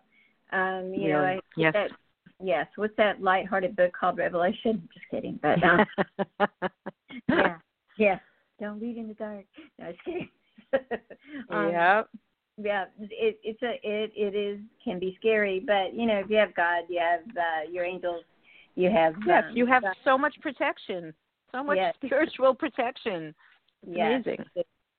um, 0.51 0.93
you 0.93 1.13
know, 1.13 1.19
I, 1.19 1.39
yes, 1.55 1.73
that, 1.73 1.91
yes. 2.43 2.67
What's 2.75 2.97
that 2.97 3.21
light-hearted 3.21 3.75
book 3.75 3.93
called 3.97 4.17
Revelation? 4.17 4.87
Just 4.93 5.05
kidding, 5.09 5.39
but 5.41 5.63
um, 5.63 5.85
yeah, 7.29 7.57
yeah. 7.97 8.19
Don't 8.59 8.79
read 8.79 8.97
in 8.97 9.07
the 9.07 9.13
dark. 9.13 9.45
No, 9.77 9.91
just 9.91 10.03
kidding. 10.03 10.29
um, 11.51 11.69
yeah 11.69 12.03
yeah 12.57 12.85
it 12.99 13.39
it's 13.43 13.61
a 13.61 13.79
it 13.83 14.11
it 14.15 14.35
is 14.35 14.59
can 14.83 14.99
be 14.99 15.15
scary 15.19 15.63
but 15.65 15.93
you 15.93 16.05
know 16.05 16.19
if 16.19 16.29
you 16.29 16.37
have 16.37 16.53
god 16.55 16.83
you 16.89 16.99
have 16.99 17.21
uh, 17.37 17.71
your 17.71 17.85
angels 17.85 18.23
you 18.75 18.89
have 18.89 19.13
yes 19.25 19.43
um, 19.47 19.55
you 19.55 19.65
have 19.65 19.83
god. 19.83 19.95
so 20.03 20.17
much 20.17 20.35
protection 20.41 21.13
so 21.51 21.63
much 21.63 21.77
yes. 21.77 21.95
spiritual 22.03 22.53
protection 22.53 23.33
it's 23.83 23.97
yes. 23.97 24.23
amazing 24.25 24.45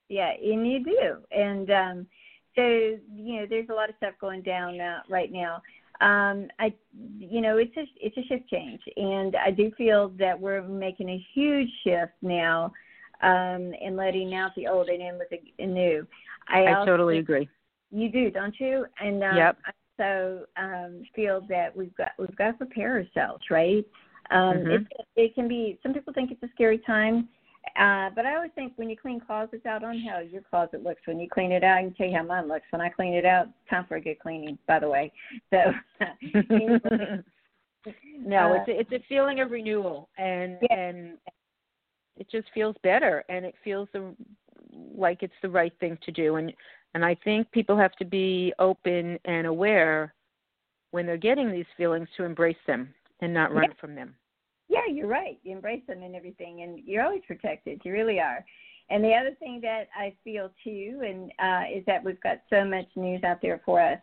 yeah 0.09 0.31
and 0.31 0.67
you 0.67 0.85
do 0.85 1.37
and 1.37 1.71
um 1.71 2.07
so 2.55 2.63
you 2.63 3.41
know 3.41 3.47
there's 3.49 3.69
a 3.71 3.75
lot 3.75 3.89
of 3.89 3.97
stuff 3.97 4.15
going 4.21 4.43
down 4.43 4.81
uh, 4.81 5.01
right 5.11 5.33
now 5.33 5.57
um 6.01 6.49
i 6.61 6.73
you 7.19 7.41
know 7.41 7.57
it's 7.57 7.77
a 7.77 7.85
it's 8.01 8.17
a 8.17 8.23
shift 8.29 8.49
change 8.49 8.81
and 8.97 9.35
i 9.37 9.51
do 9.51 9.71
feel 9.77 10.13
that 10.17 10.39
we're 10.39 10.63
making 10.63 11.09
a 11.09 11.27
huge 11.35 11.69
shift 11.83 12.13
now 12.23 12.73
um 13.23 13.73
and 13.81 13.97
letting 13.97 14.35
out 14.35 14.51
the 14.57 14.67
old 14.67 14.89
and 14.89 15.03
in 15.03 15.19
with 15.19 15.29
the 15.31 15.67
new 15.67 16.07
I, 16.49 16.63
I 16.63 16.75
also, 16.75 16.93
totally 16.93 17.19
agree. 17.19 17.49
You 17.91 18.11
do, 18.11 18.31
don't 18.31 18.55
you? 18.59 18.87
And 19.01 19.23
um, 19.23 19.37
yep. 19.37 19.59
I 19.67 19.71
so 19.99 20.45
um, 20.57 21.03
feel 21.15 21.45
that 21.49 21.77
we've 21.77 21.95
got 21.97 22.11
we've 22.19 22.37
got 22.37 22.53
to 22.53 22.53
prepare 22.55 22.93
ourselves, 22.93 23.45
right? 23.51 23.85
Um, 24.31 24.59
mm-hmm. 24.59 24.71
it, 24.71 24.87
it 25.17 25.35
can 25.35 25.49
be. 25.49 25.79
Some 25.83 25.93
people 25.93 26.13
think 26.13 26.31
it's 26.31 26.43
a 26.43 26.49
scary 26.55 26.79
time, 26.79 27.29
uh, 27.79 28.11
but 28.15 28.25
I 28.25 28.37
always 28.37 28.53
think 28.55 28.75
when 28.77 28.89
you 28.89 28.97
clean 28.97 29.21
closets 29.21 29.67
out, 29.67 29.83
on 29.83 29.99
how 29.99 30.21
your 30.21 30.43
closet 30.43 30.85
looks 30.85 31.03
when 31.07 31.19
you 31.19 31.29
clean 31.29 31.51
it 31.53 31.65
out. 31.65 31.79
I 31.79 31.83
can 31.83 31.95
tell 31.95 32.07
you 32.07 32.17
how 32.17 32.23
mine 32.23 32.49
looks 32.49 32.67
when 32.71 32.81
I 32.81 32.89
clean 32.89 33.15
it 33.15 33.25
out. 33.25 33.49
Time 33.69 33.87
for 33.89 33.97
a 33.97 34.01
good 34.01 34.21
cleaning, 34.21 34.57
by 34.67 34.79
the 34.79 34.89
way. 34.89 35.13
So. 35.51 35.59
no, 38.19 38.53
uh, 38.53 38.55
it's 38.55 38.69
a, 38.69 38.81
it's 38.81 38.93
a 38.93 39.07
feeling 39.09 39.41
of 39.41 39.51
renewal, 39.51 40.09
and 40.19 40.59
yeah. 40.63 40.77
and 40.79 41.19
it 42.19 42.31
just 42.31 42.49
feels 42.53 42.77
better, 42.83 43.25
and 43.29 43.45
it 43.45 43.55
feels 43.65 43.89
the 43.93 44.15
like 44.95 45.23
it's 45.23 45.33
the 45.43 45.49
right 45.49 45.73
thing 45.81 45.99
to 46.05 46.13
do 46.13 46.37
and 46.37 46.53
and 46.95 47.05
I 47.05 47.17
think 47.23 47.51
people 47.53 47.77
have 47.77 47.93
to 47.97 48.05
be 48.05 48.53
open 48.59 49.19
and 49.25 49.47
aware 49.47 50.15
when 50.91 51.05
they're 51.05 51.19
getting 51.19 51.53
these 51.53 51.67
feelings 51.77 52.09
to 52.17 52.25
embrace 52.25 52.57
them 52.67 52.95
and 53.21 53.33
not 53.33 53.53
run 53.53 53.65
yeah. 53.65 53.77
from 53.79 53.95
them. 53.95 54.15
Yeah, 54.69 54.87
you're 54.91 55.07
right. 55.07 55.39
You 55.43 55.53
embrace 55.53 55.83
them 55.87 56.03
and 56.03 56.17
everything 56.17 56.63
and 56.63 56.81
you're 56.85 57.05
always 57.05 57.23
protected. 57.27 57.83
You 57.85 57.93
really 57.93 58.21
are. 58.21 58.45
And 58.91 59.05
the 59.05 59.13
other 59.13 59.35
thing 59.39 59.61
that 59.63 59.89
I 59.95 60.15
feel 60.25 60.51
too 60.65 61.03
and 61.05 61.31
uh 61.39 61.77
is 61.77 61.85
that 61.87 62.03
we've 62.03 62.21
got 62.21 62.39
so 62.51 62.65
much 62.65 62.87
news 62.97 63.23
out 63.23 63.41
there 63.43 63.61
for 63.65 63.81
us. 63.81 64.01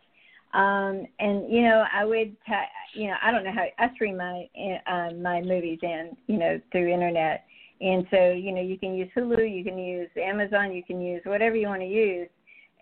Um 0.53 1.07
and 1.19 1.51
you 1.51 1.63
know, 1.63 1.85
I 1.91 2.05
would 2.05 2.35
t- 2.45 2.99
you 2.99 3.07
know, 3.07 3.15
I 3.21 3.31
don't 3.31 3.43
know 3.43 3.51
how 3.51 3.65
I 3.79 3.93
stream 3.95 4.17
my 4.17 4.47
uh, 4.87 5.13
my 5.15 5.41
movies 5.41 5.79
in, 5.81 6.15
you 6.27 6.37
know, 6.37 6.61
through 6.71 6.93
internet 6.93 7.45
and 7.81 8.05
so, 8.09 8.31
you 8.31 8.53
know, 8.53 8.61
you 8.61 8.77
can 8.77 8.95
use 8.95 9.09
Hulu, 9.15 9.53
you 9.53 9.63
can 9.63 9.77
use 9.77 10.09
Amazon, 10.21 10.73
you 10.73 10.83
can 10.83 11.01
use 11.01 11.21
whatever 11.25 11.55
you 11.55 11.67
want 11.67 11.81
to 11.81 11.87
use. 11.87 12.29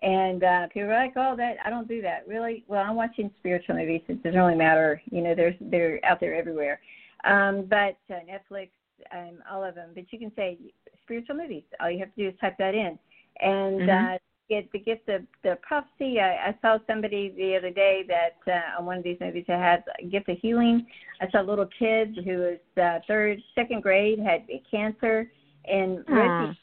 And 0.02 0.44
uh, 0.44 0.66
people 0.72 0.90
are 0.90 1.04
like, 1.04 1.14
"Oh, 1.16 1.34
that 1.36 1.56
I 1.64 1.70
don't 1.70 1.88
do 1.88 2.02
that." 2.02 2.28
Really? 2.28 2.62
Well, 2.68 2.84
I'm 2.84 2.94
watching 2.94 3.30
spiritual 3.38 3.76
movies. 3.76 4.02
It 4.08 4.22
doesn't 4.22 4.38
really 4.38 4.56
matter. 4.56 5.00
You 5.10 5.22
know, 5.22 5.34
there's 5.34 5.54
they're 5.60 5.98
out 6.04 6.20
there 6.20 6.34
everywhere. 6.34 6.80
Um, 7.24 7.66
but 7.70 7.96
uh, 8.10 8.20
Netflix, 8.28 8.68
um, 9.12 9.38
all 9.50 9.64
of 9.64 9.74
them. 9.74 9.90
But 9.94 10.04
you 10.10 10.18
can 10.18 10.30
say 10.36 10.58
spiritual 11.04 11.36
movies. 11.36 11.62
All 11.80 11.90
you 11.90 12.00
have 12.00 12.14
to 12.16 12.22
do 12.22 12.28
is 12.28 12.34
type 12.38 12.56
that 12.58 12.74
in, 12.74 12.98
and 13.40 13.80
mm-hmm. 13.80 14.14
uh, 14.14 14.18
get 14.48 14.70
the 14.72 14.78
gift 14.78 15.08
of 15.08 15.22
the 15.42 15.56
prophecy. 15.62 16.20
I, 16.20 16.48
I 16.48 16.58
saw 16.60 16.78
somebody 16.86 17.32
the 17.36 17.56
other 17.56 17.70
day 17.70 18.04
that 18.08 18.52
uh, 18.52 18.78
on 18.78 18.86
one 18.86 18.98
of 18.98 19.04
these 19.04 19.18
movies 19.20 19.44
that 19.48 19.60
had 19.60 19.84
a 20.00 20.06
gift 20.06 20.28
of 20.28 20.38
healing. 20.40 20.86
I 21.20 21.30
saw 21.30 21.42
a 21.42 21.44
little 21.44 21.68
kid 21.78 22.18
who 22.24 22.38
was 22.38 22.58
uh, 22.82 23.00
third, 23.06 23.38
second 23.54 23.82
grade, 23.82 24.18
had 24.18 24.46
cancer, 24.70 25.30
and 25.66 25.98
Aww. 26.06 26.08
read 26.08 26.56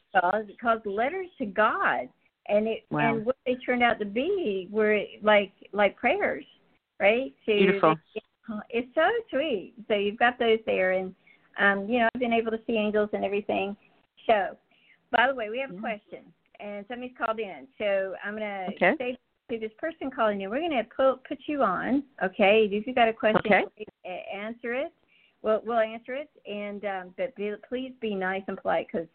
these 0.47 0.57
called 0.61 0.85
letters 0.85 1.27
to 1.39 1.45
God, 1.45 2.07
and 2.47 2.67
it 2.67 2.85
wow. 2.91 3.15
and 3.15 3.25
what 3.25 3.37
they 3.45 3.55
turned 3.65 3.83
out 3.83 3.99
to 3.99 4.05
be 4.05 4.67
were 4.71 5.01
like 5.23 5.53
like 5.71 5.95
prayers, 5.97 6.45
right? 6.99 7.33
So 7.45 7.53
Beautiful. 7.53 7.95
It's 8.69 8.89
so 8.93 9.07
sweet. 9.29 9.73
So 9.87 9.95
you've 9.95 10.19
got 10.19 10.37
those 10.37 10.59
there, 10.65 10.91
and 10.91 11.15
um, 11.59 11.89
you 11.89 11.99
know 11.99 12.09
I've 12.13 12.19
been 12.19 12.33
able 12.33 12.51
to 12.51 12.59
see 12.67 12.73
angels 12.73 13.09
and 13.13 13.23
everything. 13.23 13.75
So, 14.27 14.57
by 15.11 15.27
the 15.27 15.33
way, 15.33 15.49
we 15.49 15.59
have 15.59 15.71
a 15.71 15.79
question 15.79 16.19
and 16.61 16.85
somebody's 16.87 17.15
called 17.17 17.39
in. 17.39 17.67
So 17.77 18.15
I'm 18.23 18.33
gonna 18.33 18.67
okay. 18.75 18.93
say 18.97 19.17
to 19.49 19.59
this 19.59 19.71
person 19.77 20.09
calling 20.09 20.41
in, 20.41 20.49
we're 20.49 20.61
gonna 20.61 20.83
put 20.95 21.23
put 21.27 21.39
you 21.47 21.63
on. 21.63 22.03
Okay, 22.23 22.69
if 22.71 22.85
you've 22.85 22.95
got 22.95 23.07
a 23.07 23.13
question, 23.13 23.41
okay. 23.45 23.65
answer 24.33 24.73
it. 24.73 24.93
We'll 25.41 25.61
we'll 25.65 25.79
answer 25.79 26.13
it, 26.13 26.29
and 26.45 26.85
um, 26.85 27.13
but 27.17 27.35
be, 27.35 27.53
please 27.67 27.93
be 27.99 28.15
nice 28.15 28.43
and 28.47 28.57
polite 28.57 28.87
because 28.91 29.07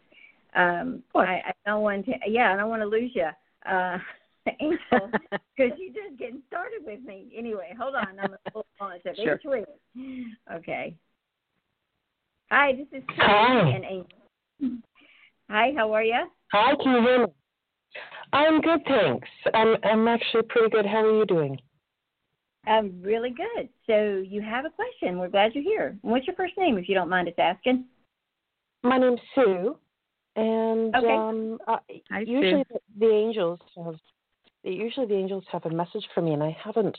um, 0.54 1.02
I, 1.14 1.42
I 1.46 1.52
don't 1.64 1.82
want 1.82 2.06
to. 2.06 2.12
Yeah, 2.26 2.52
I 2.52 2.56
don't 2.56 2.68
want 2.68 2.82
to 2.82 2.86
lose 2.86 3.12
you. 3.14 3.28
Uh, 3.70 3.98
Angel, 4.60 5.10
because 5.30 5.76
you're 5.76 5.92
just 5.92 6.18
getting 6.18 6.40
started 6.46 6.80
with 6.84 7.02
me. 7.02 7.32
Anyway, 7.36 7.74
hold 7.78 7.96
on. 7.96 8.18
I'm 8.20 8.28
going 8.28 8.38
to 8.54 8.62
on 8.80 8.92
to 9.02 9.14
sure. 9.22 9.40
Okay. 10.52 10.94
Hi, 12.50 12.72
this 12.74 12.86
is 12.92 13.02
Hi. 13.16 13.70
and 13.70 13.84
Angel. 13.84 14.78
Hi, 15.48 15.72
how 15.76 15.92
are 15.92 16.02
you? 16.02 16.26
Hi, 16.52 16.74
can 16.82 16.92
you 16.94 17.00
hear 17.02 17.26
me? 17.26 17.32
I'm 18.32 18.60
good, 18.60 18.80
thanks. 18.86 19.28
I'm 19.54 19.76
I'm 19.84 20.08
actually 20.08 20.42
pretty 20.48 20.70
good. 20.70 20.84
How 20.86 21.04
are 21.04 21.18
you 21.18 21.26
doing? 21.26 21.58
I'm 22.66 23.00
really 23.00 23.30
good. 23.30 23.68
So 23.86 24.24
you 24.26 24.42
have 24.42 24.64
a 24.64 24.70
question. 24.70 25.18
We're 25.18 25.28
glad 25.28 25.54
you're 25.54 25.62
here. 25.62 25.96
What's 26.02 26.26
your 26.26 26.34
first 26.34 26.54
name, 26.58 26.78
if 26.78 26.88
you 26.88 26.96
don't 26.96 27.08
mind 27.08 27.28
us 27.28 27.34
asking? 27.38 27.84
My 28.82 28.98
name's 28.98 29.20
Sue, 29.34 29.76
and 30.34 30.94
Okay. 30.94 31.14
um, 31.14 31.58
uh, 31.68 31.78
Hi, 32.10 32.20
usually 32.26 32.64
Sue. 32.64 32.74
the, 32.74 33.06
the 33.06 33.12
angels 33.12 33.60
have 33.84 33.94
usually 34.64 35.06
the 35.06 35.14
angels 35.14 35.44
have 35.52 35.64
a 35.64 35.70
message 35.70 36.04
for 36.12 36.22
me, 36.22 36.32
and 36.32 36.42
I 36.42 36.56
haven't 36.62 36.98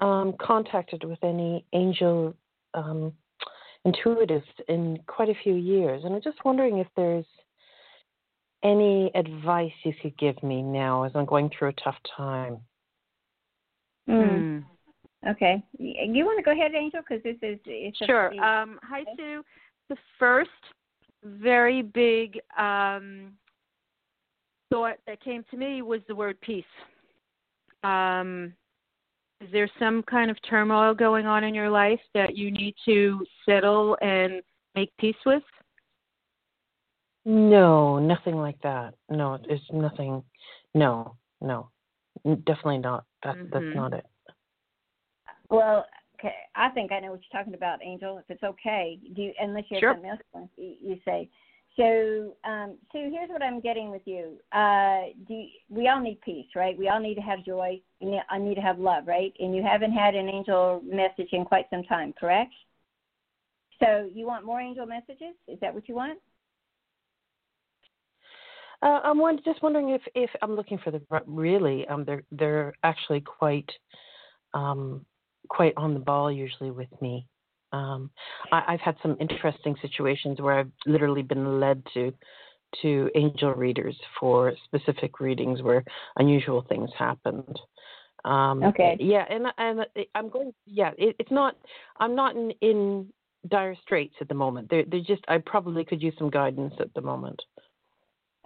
um, 0.00 0.34
contacted 0.40 1.04
with 1.04 1.22
any 1.22 1.66
angel 1.74 2.34
um, 2.72 3.12
intuitives 3.86 4.42
in 4.68 4.98
quite 5.06 5.28
a 5.28 5.34
few 5.42 5.54
years, 5.54 6.04
and 6.04 6.14
I'm 6.14 6.22
just 6.22 6.42
wondering 6.46 6.78
if 6.78 6.86
there's 6.96 7.26
any 8.64 9.10
advice 9.14 9.72
you 9.84 9.92
could 10.00 10.16
give 10.18 10.42
me 10.42 10.62
now 10.62 11.04
as 11.04 11.12
I'm 11.14 11.26
going 11.26 11.50
through 11.56 11.68
a 11.68 11.72
tough 11.74 11.98
time. 12.16 12.58
Mm. 14.08 14.64
Okay. 15.28 15.62
You 15.78 16.24
want 16.24 16.38
to 16.38 16.44
go 16.44 16.52
ahead, 16.52 16.72
Angel, 16.74 17.00
because 17.08 17.22
this 17.22 17.36
is 17.42 17.58
it's 17.64 18.00
a- 18.00 18.06
Sure. 18.06 18.28
Um, 18.42 18.78
hi, 18.82 19.04
Sue. 19.16 19.42
The 19.88 19.96
first 20.18 20.50
very 21.24 21.82
big 21.82 22.40
um, 22.58 23.32
thought 24.70 24.96
that 25.06 25.22
came 25.22 25.44
to 25.50 25.56
me 25.56 25.82
was 25.82 26.00
the 26.08 26.14
word 26.14 26.40
peace. 26.40 26.64
Um, 27.82 28.52
is 29.40 29.48
there 29.52 29.68
some 29.78 30.02
kind 30.04 30.30
of 30.30 30.36
turmoil 30.48 30.94
going 30.94 31.26
on 31.26 31.44
in 31.44 31.54
your 31.54 31.68
life 31.68 32.00
that 32.14 32.36
you 32.36 32.50
need 32.50 32.74
to 32.86 33.24
settle 33.46 33.96
and 34.00 34.42
make 34.74 34.90
peace 34.98 35.16
with? 35.26 35.42
No, 37.24 37.98
nothing 37.98 38.36
like 38.36 38.60
that. 38.62 38.94
No, 39.08 39.38
it's 39.48 39.64
nothing. 39.72 40.22
No, 40.74 41.16
no, 41.40 41.70
definitely 42.24 42.78
not. 42.78 43.04
That 43.22 43.36
mm-hmm. 43.36 43.48
that's 43.52 43.76
not 43.76 43.94
it. 43.94 44.04
Well, 45.48 45.86
okay, 46.18 46.34
I 46.54 46.68
think 46.70 46.92
I 46.92 47.00
know 47.00 47.12
what 47.12 47.20
you're 47.30 47.40
talking 47.40 47.54
about, 47.54 47.82
Angel. 47.82 48.18
If 48.18 48.24
it's 48.28 48.42
okay, 48.42 48.98
do 49.14 49.22
you, 49.22 49.32
unless 49.40 49.64
you 49.70 49.76
have 49.76 49.80
sure. 49.80 49.94
something 49.94 50.10
else 50.10 50.48
you, 50.56 50.74
you 50.82 50.98
say. 51.04 51.28
So, 51.76 52.36
um, 52.48 52.76
Sue, 52.92 53.10
here's 53.12 53.30
what 53.30 53.42
I'm 53.42 53.60
getting 53.60 53.90
with 53.90 54.02
you. 54.04 54.38
Uh, 54.52 55.10
do 55.26 55.34
you, 55.34 55.48
we 55.68 55.88
all 55.88 56.00
need 56.00 56.20
peace, 56.20 56.46
right? 56.54 56.78
We 56.78 56.88
all 56.88 57.00
need 57.00 57.16
to 57.16 57.20
have 57.20 57.44
joy. 57.44 57.80
I 58.30 58.38
need 58.38 58.54
to 58.54 58.60
have 58.60 58.78
love, 58.78 59.08
right? 59.08 59.32
And 59.40 59.56
you 59.56 59.62
haven't 59.62 59.92
had 59.92 60.14
an 60.14 60.28
angel 60.28 60.82
message 60.84 61.30
in 61.32 61.44
quite 61.44 61.66
some 61.70 61.82
time, 61.84 62.14
correct? 62.18 62.52
So, 63.82 64.08
you 64.14 64.24
want 64.24 64.46
more 64.46 64.60
angel 64.60 64.86
messages? 64.86 65.34
Is 65.48 65.58
that 65.60 65.74
what 65.74 65.88
you 65.88 65.96
want? 65.96 66.20
Uh, 68.84 69.00
I'm 69.02 69.18
just 69.44 69.62
wondering 69.62 69.90
if, 69.90 70.02
if 70.14 70.30
I'm 70.42 70.54
looking 70.54 70.78
for 70.78 70.90
the 70.90 71.00
really 71.26 71.86
um 71.88 72.04
they're 72.04 72.22
they're 72.30 72.74
actually 72.82 73.22
quite 73.22 73.70
um 74.52 75.04
quite 75.48 75.72
on 75.76 75.94
the 75.94 76.00
ball 76.00 76.30
usually 76.30 76.70
with 76.70 76.88
me. 77.00 77.26
Um, 77.72 78.10
I, 78.52 78.62
I've 78.68 78.80
had 78.80 78.96
some 79.02 79.16
interesting 79.20 79.74
situations 79.82 80.40
where 80.40 80.58
I've 80.60 80.70
literally 80.86 81.22
been 81.22 81.60
led 81.60 81.82
to 81.94 82.12
to 82.82 83.10
angel 83.14 83.54
readers 83.54 83.96
for 84.18 84.52
specific 84.64 85.20
readings 85.20 85.62
where 85.62 85.84
unusual 86.16 86.64
things 86.68 86.90
happened. 86.98 87.58
Um, 88.24 88.62
okay. 88.64 88.96
Yeah, 89.00 89.24
and 89.28 89.46
and 89.58 89.86
I'm 90.14 90.28
going. 90.28 90.52
Yeah, 90.66 90.90
it, 90.98 91.16
it's 91.18 91.30
not. 91.30 91.56
I'm 91.98 92.14
not 92.14 92.36
in, 92.36 92.52
in 92.60 93.12
dire 93.48 93.76
straits 93.82 94.14
at 94.20 94.28
the 94.28 94.34
moment. 94.34 94.68
They're, 94.70 94.84
they're 94.86 95.00
just. 95.00 95.22
I 95.28 95.38
probably 95.38 95.84
could 95.84 96.02
use 96.02 96.14
some 96.18 96.30
guidance 96.30 96.74
at 96.80 96.92
the 96.94 97.02
moment. 97.02 97.40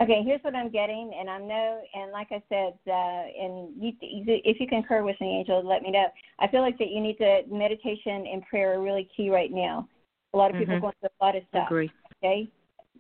Okay, 0.00 0.23
here's 0.25 0.40
what 0.43 0.55
I'm 0.55 0.71
getting, 0.71 1.12
and 1.19 1.28
I 1.28 1.38
know, 1.38 1.81
and 1.93 2.12
like 2.12 2.28
I 2.31 2.40
said, 2.49 2.75
uh, 2.87 2.93
and 2.93 3.71
you, 3.83 3.93
if 4.00 4.61
you 4.61 4.69
concur 4.69 5.02
with 5.02 5.17
me, 5.21 5.38
Angel, 5.38 5.61
let 5.67 5.83
me 5.83 5.90
know. 5.90 6.07
I 6.38 6.47
feel 6.47 6.61
like 6.61 6.78
that 6.78 6.90
you 6.90 7.00
need 7.00 7.19
to 7.19 7.43
meditation 7.50 8.25
and 8.33 8.47
prayer 8.47 8.75
are 8.75 8.83
really 8.83 9.09
key 9.17 9.28
right 9.28 9.50
now. 9.50 9.88
A 10.35 10.37
lot 10.37 10.52
of 10.52 10.57
people 10.59 10.75
mm-hmm. 10.75 10.83
going 10.83 10.95
through 11.00 11.09
a 11.21 11.25
lot 11.25 11.37
of 11.37 11.43
stuff. 11.49 11.67
Agree. 11.67 11.90
Okay, 12.23 12.49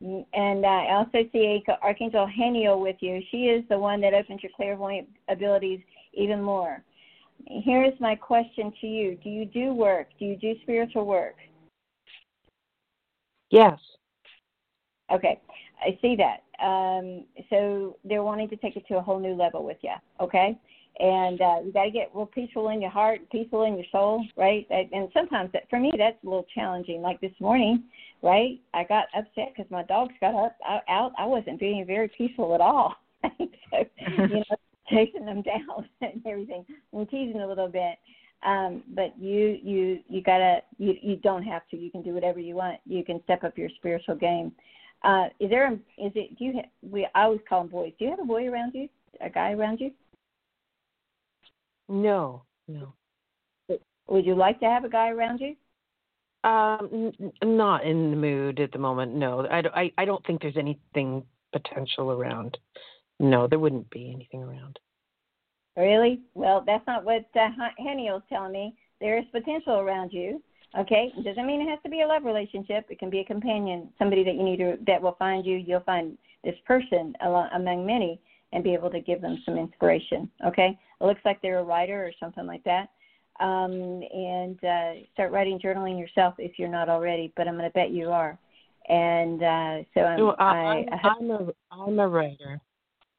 and 0.00 0.64
uh, 0.64 0.68
I 0.68 0.94
also 0.94 1.28
see 1.32 1.62
Archangel 1.82 2.26
Haniel 2.26 2.82
with 2.82 2.96
you. 2.98 3.20
She 3.30 3.44
is 3.44 3.62
the 3.68 3.78
one 3.78 4.00
that 4.00 4.12
opens 4.12 4.42
your 4.42 4.52
clairvoyant 4.56 5.08
abilities 5.28 5.80
even 6.14 6.42
more. 6.42 6.82
Here 7.46 7.84
is 7.84 7.92
my 8.00 8.16
question 8.16 8.72
to 8.80 8.86
you: 8.88 9.16
Do 9.22 9.30
you 9.30 9.44
do 9.44 9.72
work? 9.72 10.08
Do 10.18 10.24
you 10.24 10.36
do 10.36 10.54
spiritual 10.62 11.06
work? 11.06 11.36
Yes. 13.50 13.78
Okay, 15.12 15.40
I 15.80 15.96
see 16.02 16.16
that. 16.16 16.42
Um, 16.62 17.24
so 17.50 17.96
they're 18.04 18.22
wanting 18.22 18.48
to 18.50 18.56
take 18.56 18.76
it 18.76 18.86
to 18.88 18.96
a 18.96 19.00
whole 19.00 19.20
new 19.20 19.34
level 19.34 19.64
with 19.64 19.78
you. 19.82 19.94
Okay, 20.20 20.58
and 21.00 21.40
uh, 21.40 21.56
you 21.64 21.72
got 21.72 21.84
to 21.84 21.90
get 21.90 22.10
real 22.12 22.26
peaceful 22.26 22.70
in 22.70 22.80
your 22.80 22.90
heart, 22.90 23.20
peaceful 23.30 23.62
in 23.62 23.76
your 23.76 23.86
soul, 23.92 24.24
right? 24.36 24.66
And 24.70 25.08
sometimes 25.14 25.50
that, 25.52 25.70
for 25.70 25.78
me, 25.78 25.92
that's 25.96 26.16
a 26.24 26.26
little 26.26 26.46
challenging. 26.54 27.02
Like 27.02 27.20
this 27.20 27.32
morning, 27.40 27.84
right? 28.22 28.60
I 28.74 28.84
got 28.84 29.06
upset 29.16 29.52
because 29.56 29.70
my 29.70 29.84
dogs 29.84 30.14
got 30.20 30.34
up 30.34 30.56
out. 30.88 31.12
I 31.16 31.26
wasn't 31.26 31.60
being 31.60 31.84
very 31.86 32.10
peaceful 32.16 32.54
at 32.54 32.60
all. 32.60 32.96
so 33.22 33.28
you 34.18 34.28
know, 34.28 34.56
chasing 34.90 35.24
them 35.24 35.42
down 35.42 35.88
and 36.00 36.20
everything, 36.26 36.64
and 36.92 37.08
teasing 37.08 37.40
a 37.40 37.46
little 37.46 37.68
bit. 37.68 37.96
Um, 38.44 38.82
but 38.94 39.14
you 39.18 39.58
you 39.62 39.98
you 40.08 40.22
gotta 40.22 40.58
you 40.78 40.94
you 41.00 41.16
don't 41.16 41.42
have 41.44 41.62
to. 41.70 41.76
You 41.76 41.90
can 41.90 42.02
do 42.02 42.12
whatever 42.12 42.40
you 42.40 42.54
want. 42.54 42.80
You 42.86 43.04
can 43.04 43.22
step 43.24 43.44
up 43.44 43.56
your 43.56 43.68
spiritual 43.76 44.16
game. 44.16 44.52
Uh, 45.02 45.26
is 45.38 45.50
there? 45.50 45.72
Is 45.72 46.12
it? 46.14 46.38
Do 46.38 46.44
you? 46.44 46.52
Have, 46.54 46.64
we 46.82 47.08
I 47.14 47.24
always 47.24 47.40
call 47.48 47.62
them 47.62 47.70
boys. 47.70 47.92
Do 47.98 48.04
you 48.04 48.10
have 48.10 48.20
a 48.20 48.24
boy 48.24 48.48
around 48.48 48.72
you? 48.74 48.88
A 49.20 49.30
guy 49.30 49.52
around 49.52 49.80
you? 49.80 49.90
No, 51.88 52.42
no. 52.66 52.94
Would 54.08 54.26
you 54.26 54.34
like 54.34 54.58
to 54.60 54.66
have 54.66 54.84
a 54.84 54.88
guy 54.88 55.10
around 55.10 55.40
you? 55.40 55.54
Um, 56.48 57.12
n- 57.20 57.32
not 57.42 57.84
in 57.84 58.10
the 58.10 58.16
mood 58.16 58.60
at 58.60 58.72
the 58.72 58.78
moment. 58.78 59.14
No, 59.14 59.46
I, 59.46 59.62
I, 59.74 59.92
I 59.98 60.04
don't 60.04 60.24
think 60.26 60.40
there's 60.40 60.56
anything 60.56 61.24
potential 61.52 62.10
around. 62.10 62.56
No, 63.20 63.46
there 63.46 63.58
wouldn't 63.58 63.90
be 63.90 64.12
anything 64.14 64.42
around. 64.42 64.78
Really? 65.76 66.20
Well, 66.34 66.62
that's 66.66 66.86
not 66.86 67.04
what 67.04 67.26
uh, 67.34 67.48
Haniel's 67.78 68.22
telling 68.28 68.52
me. 68.52 68.76
There 69.00 69.18
is 69.18 69.24
potential 69.30 69.74
around 69.74 70.12
you. 70.12 70.42
Okay, 70.76 71.12
it 71.16 71.24
doesn't 71.24 71.46
mean 71.46 71.62
it 71.62 71.68
has 71.68 71.78
to 71.82 71.88
be 71.88 72.02
a 72.02 72.06
love 72.06 72.24
relationship. 72.24 72.86
It 72.90 72.98
can 72.98 73.08
be 73.08 73.20
a 73.20 73.24
companion, 73.24 73.88
somebody 73.98 74.22
that 74.24 74.34
you 74.34 74.42
need 74.42 74.58
to 74.58 74.76
that 74.86 75.00
will 75.00 75.16
find 75.18 75.46
you. 75.46 75.56
You'll 75.56 75.80
find 75.80 76.18
this 76.44 76.56
person 76.66 77.14
among 77.22 77.86
many 77.86 78.20
and 78.52 78.62
be 78.62 78.74
able 78.74 78.90
to 78.90 79.00
give 79.00 79.20
them 79.20 79.38
some 79.44 79.56
inspiration. 79.56 80.30
Okay, 80.46 80.78
it 81.00 81.04
looks 81.04 81.20
like 81.24 81.40
they're 81.40 81.60
a 81.60 81.64
writer 81.64 82.04
or 82.04 82.12
something 82.20 82.46
like 82.46 82.64
that. 82.64 82.88
Um, 83.40 84.02
and 84.12 84.62
uh, 84.64 85.06
start 85.14 85.32
writing 85.32 85.58
journaling 85.58 85.98
yourself 85.98 86.34
if 86.38 86.58
you're 86.58 86.68
not 86.68 86.88
already. 86.88 87.32
But 87.36 87.48
I'm 87.48 87.56
going 87.56 87.70
to 87.70 87.74
bet 87.74 87.90
you 87.90 88.10
are. 88.10 88.38
And 88.88 89.42
uh, 89.42 89.84
so 89.94 90.00
I'm, 90.00 90.18
no, 90.18 90.34
I, 90.38 90.54
I, 90.54 90.84
I, 90.92 91.08
I'm 91.18 91.30
a 91.30 91.52
I'm 91.70 91.98
a 91.98 92.08
writer. 92.08 92.60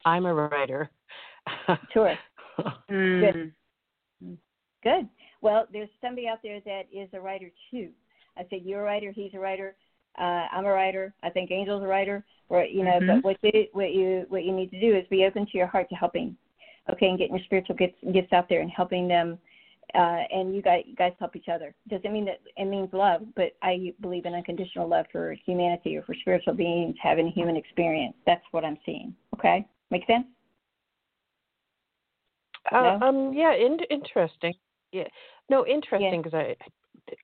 I'm 0.05 0.25
a 0.25 0.33
writer. 0.33 0.89
sure. 1.93 2.15
Good. 2.89 3.53
Good. 4.83 5.09
Well, 5.41 5.67
there's 5.71 5.89
somebody 6.01 6.27
out 6.27 6.39
there 6.43 6.59
that 6.65 6.83
is 6.91 7.09
a 7.13 7.19
writer 7.19 7.51
too. 7.71 7.89
I 8.37 8.45
said 8.49 8.61
you're 8.63 8.81
a 8.81 8.83
writer, 8.83 9.11
he's 9.11 9.33
a 9.33 9.39
writer, 9.39 9.75
uh, 10.17 10.47
I'm 10.51 10.65
a 10.65 10.71
writer. 10.71 11.13
I 11.23 11.29
think 11.29 11.51
Angel's 11.51 11.83
a 11.83 11.87
writer. 11.87 12.25
Or 12.49 12.63
you 12.63 12.83
know, 12.83 12.99
mm-hmm. 12.99 13.21
but 13.21 13.23
what 13.23 13.37
you 13.53 13.65
what 13.73 13.93
you 13.93 14.25
what 14.29 14.43
you 14.43 14.51
need 14.51 14.71
to 14.71 14.79
do 14.79 14.95
is 14.95 15.05
be 15.09 15.25
open 15.25 15.45
to 15.45 15.57
your 15.57 15.67
heart 15.67 15.87
to 15.89 15.95
helping, 15.95 16.35
okay, 16.91 17.07
and 17.07 17.17
getting 17.17 17.35
your 17.35 17.45
spiritual 17.45 17.75
gifts 17.75 17.97
gifts 18.11 18.33
out 18.33 18.49
there 18.49 18.61
and 18.61 18.71
helping 18.71 19.07
them. 19.07 19.37
Uh, 19.95 20.21
and 20.31 20.55
you 20.55 20.61
guys, 20.61 20.83
you 20.85 20.95
guys 20.95 21.13
help 21.19 21.35
each 21.35 21.47
other. 21.51 21.73
Doesn't 21.89 22.13
mean 22.13 22.25
that 22.25 22.41
it 22.57 22.65
means 22.65 22.89
love, 22.93 23.21
but 23.35 23.53
I 23.63 23.91
believe 24.01 24.25
in 24.25 24.35
unconditional 24.35 24.87
love 24.87 25.05
for 25.11 25.35
humanity 25.45 25.97
or 25.97 26.03
for 26.03 26.13
spiritual 26.21 26.53
beings 26.53 26.95
having 27.01 27.27
a 27.27 27.31
human 27.31 27.55
experience. 27.55 28.13
That's 28.27 28.43
what 28.51 28.63
I'm 28.63 28.77
seeing. 28.85 29.15
Okay, 29.35 29.65
make 29.89 30.05
sense? 30.05 30.25
Uh, 32.71 32.97
no? 32.99 33.07
Um, 33.07 33.33
yeah, 33.33 33.53
in- 33.55 33.79
interesting. 33.89 34.53
Yeah, 34.91 35.07
no, 35.49 35.65
interesting 35.65 36.21
because 36.21 36.33
I, 36.33 36.55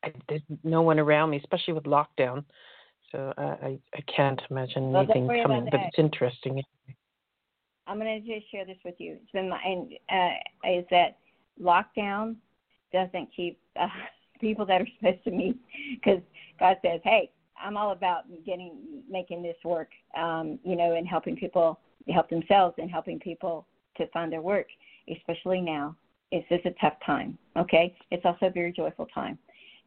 I, 0.03 0.07
I, 0.07 0.13
there's 0.29 0.41
no 0.63 0.81
one 0.81 0.99
around 0.99 1.31
me, 1.31 1.37
especially 1.37 1.73
with 1.73 1.83
lockdown. 1.83 2.43
So 3.11 3.33
I, 3.37 3.43
I, 3.43 3.79
I 3.95 4.01
can't 4.13 4.41
imagine 4.49 4.91
well, 4.91 5.03
anything 5.03 5.27
coming, 5.27 5.67
but 5.71 5.79
it's 5.81 5.99
interesting. 5.99 6.61
I'm 7.87 7.99
going 7.99 8.21
to 8.21 8.27
just 8.27 8.49
share 8.51 8.65
this 8.65 8.77
with 8.83 8.95
you. 8.97 9.17
It's 9.21 9.31
been 9.31 9.49
my, 9.49 9.59
and, 9.63 9.93
uh, 10.09 10.69
is 10.69 10.85
that 10.91 11.17
lockdown 11.61 12.35
doesn't 12.91 13.29
keep 13.35 13.59
uh, 13.79 13.87
people 14.41 14.65
that 14.65 14.81
are 14.81 14.87
supposed 14.97 15.23
to 15.23 15.31
meet 15.31 15.57
because 15.95 16.21
God 16.59 16.77
says, 16.83 16.99
hey, 17.03 17.31
I'm 17.63 17.77
all 17.77 17.91
about 17.91 18.23
getting 18.45 19.03
making 19.09 19.41
this 19.41 19.55
work, 19.63 19.89
um, 20.17 20.59
you 20.63 20.75
know, 20.75 20.95
and 20.95 21.07
helping 21.07 21.35
people 21.35 21.79
help 22.09 22.29
themselves 22.29 22.75
and 22.77 22.91
helping 22.91 23.19
people 23.19 23.65
to 23.97 24.07
find 24.07 24.31
their 24.31 24.41
work, 24.41 24.67
especially 25.09 25.61
now 25.61 25.95
it's 26.31 26.47
just 26.49 26.65
a 26.65 26.71
tough 26.81 26.95
time. 27.05 27.37
Okay, 27.57 27.95
it's 28.11 28.25
also 28.25 28.47
a 28.47 28.51
very 28.51 28.71
joyful 28.71 29.07
time, 29.13 29.37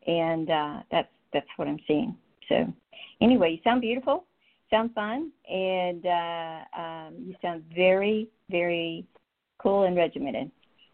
and 0.07 0.51
uh, 0.51 0.81
that's 0.90 1.09
that's 1.33 1.46
what 1.57 1.68
I'm 1.68 1.79
seeing. 1.87 2.16
So, 2.48 2.72
anyway, 3.20 3.53
you 3.53 3.59
sound 3.62 3.81
beautiful, 3.81 4.24
sound 4.70 4.94
fun, 4.94 5.31
and 5.48 6.07
uh, 6.07 6.81
um, 6.81 7.14
you 7.18 7.35
sound 7.42 7.64
very 7.74 8.29
very 8.51 9.07
cool 9.59 9.85
and 9.85 9.96
regimented. 9.96 10.51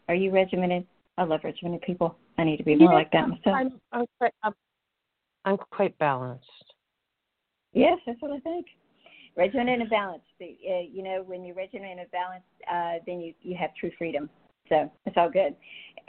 Are 0.08 0.14
you 0.14 0.30
regimented? 0.30 0.86
I 1.16 1.24
love 1.24 1.40
regimented 1.44 1.82
people. 1.82 2.16
I 2.38 2.44
need 2.44 2.56
to 2.56 2.64
be 2.64 2.74
more 2.74 2.90
yeah, 2.90 2.98
like 2.98 3.12
that 3.12 3.28
myself. 3.28 3.56
I'm, 3.56 3.80
I'm, 3.92 4.06
quite, 4.18 4.32
I'm, 4.42 4.52
I'm 5.44 5.56
quite 5.70 5.96
balanced. 5.98 6.44
Yes, 7.72 7.98
that's 8.06 8.20
what 8.20 8.32
I 8.32 8.40
think. 8.40 8.66
Regimented 9.36 9.80
and 9.80 9.90
balanced. 9.90 10.26
Uh, 10.40 10.44
you 10.90 11.02
know, 11.02 11.22
when 11.24 11.44
you're 11.44 11.54
regimented 11.54 11.98
and 11.98 12.10
balanced, 12.10 12.46
uh, 12.70 13.04
then 13.06 13.20
you 13.20 13.34
you 13.42 13.56
have 13.56 13.70
true 13.74 13.90
freedom. 13.98 14.28
So 14.74 14.90
it's 15.06 15.16
all 15.16 15.30
good. 15.30 15.54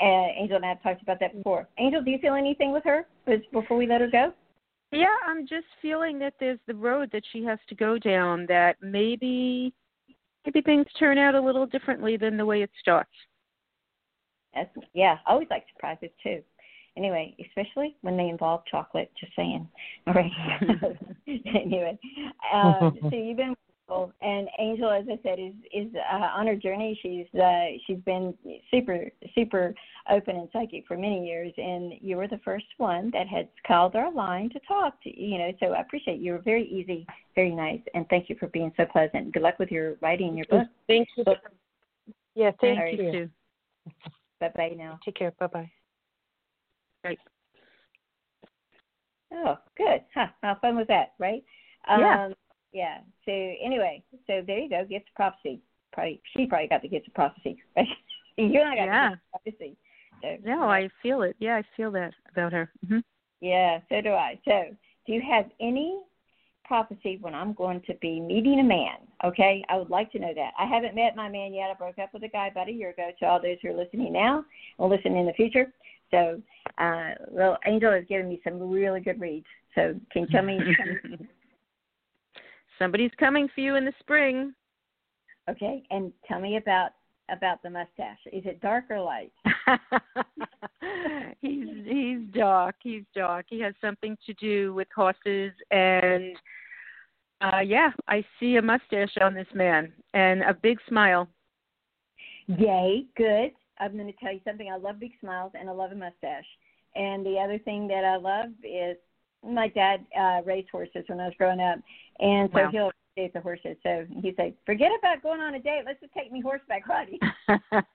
Uh, 0.01 0.27
Angel 0.37 0.57
and 0.57 0.65
I 0.65 0.69
have 0.69 0.83
talked 0.83 1.01
about 1.01 1.19
that 1.19 1.35
before. 1.35 1.67
Angel, 1.77 2.01
do 2.01 2.11
you 2.11 2.17
feel 2.19 2.33
anything 2.33 2.71
with 2.71 2.83
her 2.83 3.05
before 3.53 3.77
we 3.77 3.87
let 3.87 4.01
her 4.01 4.09
go? 4.09 4.33
Yeah, 4.91 5.15
I'm 5.25 5.47
just 5.47 5.67
feeling 5.81 6.19
that 6.19 6.33
there's 6.39 6.59
the 6.67 6.75
road 6.75 7.09
that 7.13 7.23
she 7.31 7.43
has 7.43 7.59
to 7.69 7.75
go 7.75 7.97
down. 7.97 8.45
That 8.47 8.77
maybe 8.81 9.73
maybe 10.45 10.61
things 10.61 10.85
turn 10.99 11.17
out 11.17 11.35
a 11.35 11.41
little 11.41 11.65
differently 11.65 12.17
than 12.17 12.37
the 12.37 12.45
way 12.45 12.61
it 12.61 12.71
starts. 12.79 13.09
That's, 14.53 14.69
yeah, 14.93 15.17
I 15.25 15.31
always 15.31 15.47
like 15.49 15.65
surprises 15.73 16.09
too. 16.23 16.41
Anyway, 16.97 17.35
especially 17.45 17.97
when 18.01 18.15
they 18.15 18.29
involve 18.29 18.61
chocolate. 18.69 19.11
Just 19.19 19.35
saying. 19.35 19.67
All 20.07 20.13
right. 20.13 20.31
anyway, 21.27 21.97
um, 22.53 22.97
so 23.09 23.15
you've 23.15 23.37
been 23.37 23.55
wonderful, 23.87 24.13
and 24.21 24.47
Angel, 24.59 24.89
as 24.89 25.05
I 25.11 25.19
said, 25.23 25.39
is 25.39 25.53
is 25.73 25.93
uh, 25.95 26.29
on 26.35 26.47
her 26.47 26.55
journey. 26.55 26.97
She's 27.01 27.39
uh, 27.39 27.65
she's 27.85 27.99
been 28.05 28.33
super 28.71 29.09
super 29.33 29.73
open 30.09 30.35
and 30.35 30.49
psychic 30.53 30.85
for 30.87 30.97
many 30.97 31.25
years, 31.25 31.53
and 31.57 31.93
you 32.01 32.17
were 32.17 32.27
the 32.27 32.39
first 32.43 32.65
one 32.77 33.11
that 33.11 33.27
had 33.27 33.49
called 33.65 33.95
our 33.95 34.11
line 34.11 34.49
to 34.51 34.59
talk. 34.67 35.01
To, 35.03 35.21
you 35.21 35.37
know, 35.37 35.51
so 35.59 35.67
I 35.67 35.81
appreciate 35.81 36.17
you. 36.17 36.25
You're 36.25 36.41
very 36.41 36.67
easy, 36.67 37.05
very 37.35 37.51
nice, 37.51 37.81
and 37.93 38.07
thank 38.09 38.29
you 38.29 38.35
for 38.39 38.47
being 38.47 38.71
so 38.77 38.85
pleasant. 38.85 39.33
Good 39.33 39.43
luck 39.43 39.59
with 39.59 39.71
your 39.71 39.95
writing 40.01 40.35
your 40.35 40.45
book. 40.45 40.67
Thank 40.87 41.07
you. 41.17 41.23
Yeah, 42.35 42.51
thank 42.59 42.79
All 42.79 42.85
right. 42.85 42.99
you. 42.99 43.29
Bye 44.39 44.51
bye 44.55 44.73
now. 44.75 44.99
Take 45.03 45.15
care. 45.15 45.31
Bye 45.39 45.47
bye. 45.47 45.71
Right. 47.03 47.19
Oh, 49.31 49.57
good. 49.77 50.01
Huh. 50.13 50.27
How 50.41 50.57
fun 50.61 50.75
was 50.75 50.87
that, 50.87 51.13
right? 51.19 51.43
Yeah. 51.87 52.25
Um, 52.25 52.33
yeah. 52.75 52.97
So 53.23 53.31
anyway, 53.31 54.03
so 54.27 54.43
there 54.45 54.59
you 54.59 54.69
go. 54.69 54.83
Gift 54.83 55.07
of 55.07 55.15
prophecy. 55.15 55.61
Probably 55.93 56.21
she 56.35 56.45
probably 56.45 56.67
got 56.67 56.81
the 56.81 56.89
gift 56.89 57.07
of 57.07 57.13
prophecy, 57.13 57.63
right? 57.77 57.87
you 58.37 58.59
and 58.59 58.69
I 58.69 58.75
got 58.75 58.85
Yeah. 58.85 59.07
the 59.07 59.15
gift 59.15 59.21
of 59.33 59.41
prophecy. 59.41 59.77
So, 60.21 60.37
No, 60.43 60.63
I 60.63 60.89
feel 61.01 61.21
it. 61.21 61.37
Yeah, 61.39 61.55
I 61.55 61.63
feel 61.77 61.89
that 61.91 62.13
about 62.29 62.51
her. 62.51 62.69
hmm 62.87 62.99
Yeah, 63.39 63.79
so 63.87 64.01
do 64.01 64.11
I. 64.11 64.37
So, 64.43 64.75
do 65.07 65.13
you 65.13 65.21
have 65.21 65.45
any 65.61 66.01
prophecy 66.65 67.17
when 67.21 67.33
I'm 67.33 67.53
going 67.53 67.81
to 67.87 67.93
be 68.01 68.19
meeting 68.19 68.59
a 68.59 68.63
man? 68.63 68.97
Okay, 69.23 69.63
I 69.69 69.77
would 69.77 69.89
like 69.89 70.11
to 70.11 70.19
know 70.19 70.33
that. 70.35 70.51
I 70.59 70.65
haven't 70.65 70.95
met 70.95 71.15
my 71.15 71.29
man 71.29 71.53
yet. 71.53 71.69
I 71.69 71.75
broke 71.75 71.97
up 71.99 72.13
with 72.13 72.23
a 72.23 72.27
guy 72.27 72.47
about 72.47 72.67
a 72.67 72.73
year 72.73 72.89
ago. 72.89 73.11
To 73.19 73.25
all 73.25 73.41
those 73.41 73.57
who 73.61 73.69
are 73.69 73.73
listening 73.73 74.11
now, 74.11 74.43
will 74.77 74.89
listen 74.89 75.15
in 75.15 75.25
the 75.25 75.33
future. 75.33 75.71
So, 76.11 76.41
uh, 76.77 77.11
well, 77.29 77.57
Angel 77.65 77.93
has 77.93 78.03
given 78.09 78.27
me 78.27 78.41
some 78.43 78.59
really 78.59 78.99
good 78.99 79.21
reads. 79.21 79.47
So, 79.75 79.95
can 80.11 80.23
you 80.23 80.27
tell 80.27 80.43
me? 80.43 80.75
Somebody's 82.79 83.11
coming 83.19 83.47
for 83.53 83.61
you 83.61 83.75
in 83.75 83.85
the 83.85 83.93
spring. 83.99 84.53
okay, 85.49 85.83
and 85.91 86.11
tell 86.27 86.39
me 86.39 86.57
about 86.57 86.91
about 87.31 87.63
the 87.63 87.69
mustache. 87.69 88.19
Is 88.31 88.45
it 88.45 88.61
dark 88.61 88.85
or 88.89 89.01
light? 89.01 89.31
he's 91.41 91.67
he's 91.85 92.19
dark. 92.33 92.75
He's 92.81 93.03
dark. 93.15 93.45
He 93.49 93.59
has 93.61 93.73
something 93.81 94.17
to 94.25 94.33
do 94.35 94.73
with 94.73 94.87
horses 94.95 95.51
and 95.71 96.35
uh 97.41 97.61
yeah, 97.65 97.91
I 98.07 98.23
see 98.39 98.57
a 98.57 98.61
mustache 98.61 99.15
on 99.21 99.33
this 99.33 99.47
man 99.53 99.91
and 100.13 100.43
a 100.43 100.53
big 100.53 100.77
smile. 100.87 101.27
Yay, 102.47 103.05
good. 103.17 103.51
I'm 103.79 103.93
going 103.93 104.07
to 104.07 104.13
tell 104.19 104.31
you 104.31 104.39
something. 104.45 104.71
I 104.71 104.77
love 104.77 104.99
big 104.99 105.13
smiles 105.19 105.51
and 105.59 105.69
I 105.69 105.73
love 105.73 105.91
a 105.91 105.95
mustache. 105.95 106.45
And 106.95 107.25
the 107.25 107.37
other 107.43 107.57
thing 107.57 107.87
that 107.87 108.05
I 108.05 108.15
love 108.15 108.51
is 108.63 108.97
my 109.47 109.67
dad 109.69 110.05
uh 110.19 110.41
raced 110.45 110.69
horses 110.71 111.03
when 111.07 111.19
I 111.19 111.25
was 111.25 111.33
growing 111.37 111.59
up, 111.59 111.79
and 112.19 112.49
so 112.53 112.63
Wow. 112.63 112.69
he'll 112.71 112.91
date 113.15 113.33
the 113.33 113.41
horses. 113.41 113.77
So 113.83 114.05
he'd 114.21 114.35
say, 114.35 114.53
"Forget 114.65 114.91
about 114.99 115.21
going 115.23 115.41
on 115.41 115.55
a 115.55 115.59
date. 115.59 115.83
Let's 115.85 115.99
just 116.01 116.13
take 116.13 116.31
me 116.31 116.41
horseback 116.41 116.87
riding." 116.87 117.19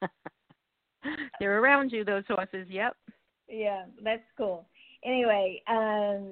They're 1.40 1.60
around 1.60 1.92
you, 1.92 2.04
those 2.04 2.24
horses. 2.28 2.66
Yep. 2.68 2.94
yeah, 3.48 3.84
that's 4.02 4.22
cool. 4.36 4.66
Anyway, 5.04 5.62
um, 5.66 6.30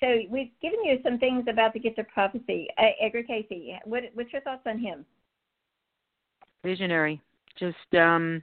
so 0.00 0.18
we've 0.28 0.50
given 0.60 0.82
you 0.84 0.98
some 1.04 1.18
things 1.18 1.44
about 1.48 1.72
the 1.72 1.78
gift 1.78 1.98
of 1.98 2.08
prophecy. 2.08 2.66
Uh, 2.76 2.86
Edgar 3.00 3.22
Cayce, 3.22 3.46
what, 3.84 4.02
what's 4.14 4.32
your 4.32 4.42
thoughts 4.42 4.62
on 4.66 4.78
him? 4.78 5.06
Visionary. 6.64 7.20
Just 7.58 7.94
um 7.94 8.42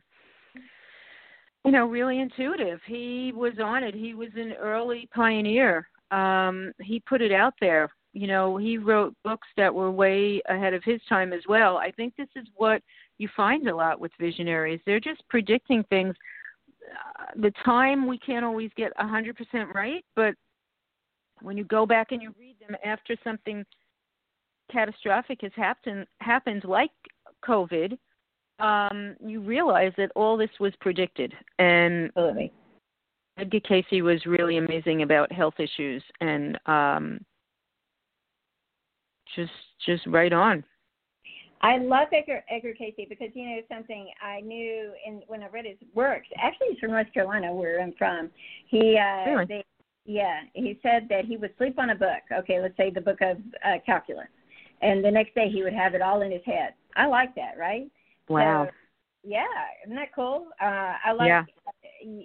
you 1.65 1.71
know, 1.71 1.86
really 1.86 2.19
intuitive. 2.19 2.80
He 2.86 3.34
was 3.36 3.53
on 3.62 3.84
it. 3.84 3.93
He 3.93 4.13
was 4.13 4.30
an 4.38 4.53
early 4.53 5.10
pioneer. 5.13 5.89
Um 6.12 6.72
he 6.82 7.00
put 7.00 7.22
it 7.22 7.32
out 7.32 7.54
there. 7.60 7.89
You 8.13 8.28
know, 8.28 8.58
he 8.58 8.78
wrote 8.78 9.13
books 9.24 9.48
that 9.58 9.74
were 9.74 9.91
way 9.91 10.41
ahead 10.48 10.74
of 10.74 10.84
his 10.84 11.02
time 11.08 11.34
as 11.34 11.41
well. 11.48 11.78
I 11.78 11.91
think 11.91 12.15
this 12.15 12.30
is 12.36 12.48
what 12.56 12.82
you 13.17 13.30
find 13.36 13.67
a 13.67 13.76
lot 13.76 14.00
with 14.00 14.12
visionaries. 14.20 14.80
They're 14.86 15.00
just 15.00 15.22
predicting 15.30 15.84
things. 15.89 16.15
Uh, 16.89 17.26
the 17.36 17.52
time 17.63 18.08
we 18.08 18.17
can't 18.17 18.46
always 18.46 18.72
get 18.76 18.91
a 18.98 19.04
100% 19.04 19.74
right, 19.74 20.04
but 20.15 20.34
when 21.41 21.58
you 21.58 21.63
go 21.65 21.86
back 21.86 22.12
and 22.12 22.22
you 22.22 22.34
read 22.39 22.56
them 22.60 22.76
after 22.84 23.15
something 23.24 23.65
catastrophic 24.72 25.39
has 25.41 25.52
happened 25.56 26.06
happened 26.20 26.63
like 26.65 26.91
COVID, 27.48 27.98
um, 28.60 29.15
you 29.24 29.41
realize 29.41 29.93
that 29.98 30.12
all 30.15 30.38
this 30.38 30.50
was 30.60 30.74
predicted. 30.82 31.34
And 31.60 32.08
Absolutely. 32.08 32.52
Edgar 33.38 33.60
Cayce 33.62 34.02
was 34.02 34.26
really 34.26 34.58
amazing 34.58 35.04
about 35.04 35.32
health 35.32 35.54
issues 35.60 36.04
and 36.21 36.60
um, 36.65 37.19
just 39.36 39.52
just 39.86 40.06
right 40.08 40.34
on. 40.34 40.63
I 41.62 41.78
love 41.78 42.08
Edgar, 42.12 42.43
Edgar 42.50 42.73
Cayce 42.73 42.93
because 43.10 43.30
you 43.34 43.45
know 43.45 43.62
something 43.71 44.10
I 44.21 44.41
knew 44.41 44.91
in 45.06 45.21
when 45.28 45.41
I 45.41 45.47
read 45.47 45.65
his 45.65 45.78
works. 45.93 46.28
Actually, 46.38 46.67
he's 46.71 46.80
from 46.80 46.91
North 46.91 47.12
Carolina, 47.13 47.54
where 47.54 47.82
I'm 47.82 47.93
from. 47.97 48.30
He, 48.67 48.97
uh, 48.97 49.30
Really? 49.30 49.45
they, 49.45 49.65
yeah, 50.06 50.41
he 50.54 50.80
said 50.84 51.08
that 51.10 51.26
he 51.26 51.36
would 51.36 51.54
sleep 51.58 51.80
on 51.80 51.89
a 51.89 51.95
book. 51.95 52.21
Okay, 52.32 52.62
let's 52.62 52.78
say 52.78 52.91
the 52.91 53.02
book 53.02 53.21
of 53.21 53.38
uh, 53.65 53.78
calculus, 53.86 54.28
and 54.82 55.04
the 55.04 55.12
next 55.12 55.34
day 55.34 55.50
he 55.50 55.63
would 55.63 55.73
have 55.73 55.95
it 55.95 56.02
all 56.02 56.21
in 56.21 56.32
his 56.32 56.43
head. 56.45 56.73
I 56.95 57.08
like 57.08 57.34
that, 57.36 57.58
right? 57.58 57.89
Wow. 58.30 58.65
So, 58.65 58.71
yeah, 59.23 59.45
isn't 59.84 59.95
that 59.95 60.13
cool? 60.15 60.47
Uh, 60.62 60.93
I 61.04 61.12
like, 61.12 61.28
Yeah. 61.28 61.43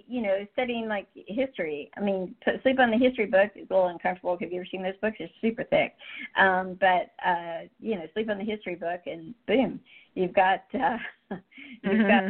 You 0.07 0.21
know, 0.21 0.45
studying 0.53 0.87
like 0.87 1.07
history. 1.15 1.91
I 1.97 2.01
mean, 2.01 2.35
to 2.45 2.59
sleep 2.61 2.79
on 2.79 2.91
the 2.91 2.97
history 2.97 3.25
book 3.25 3.51
is 3.55 3.67
a 3.69 3.73
little 3.73 3.89
uncomfortable. 3.89 4.37
Have 4.39 4.51
you 4.51 4.59
ever 4.59 4.67
seen 4.71 4.83
those 4.83 4.97
books? 5.01 5.17
They're 5.19 5.29
super 5.41 5.63
thick. 5.65 5.93
Um, 6.37 6.77
but 6.79 7.11
uh, 7.25 7.67
you 7.79 7.95
know, 7.95 8.05
sleep 8.13 8.29
on 8.29 8.37
the 8.37 8.43
history 8.43 8.75
book, 8.75 9.01
and 9.05 9.33
boom, 9.47 9.79
you've 10.15 10.33
got 10.33 10.63
uh, 10.73 10.97
you've 11.83 12.07
got 12.07 12.23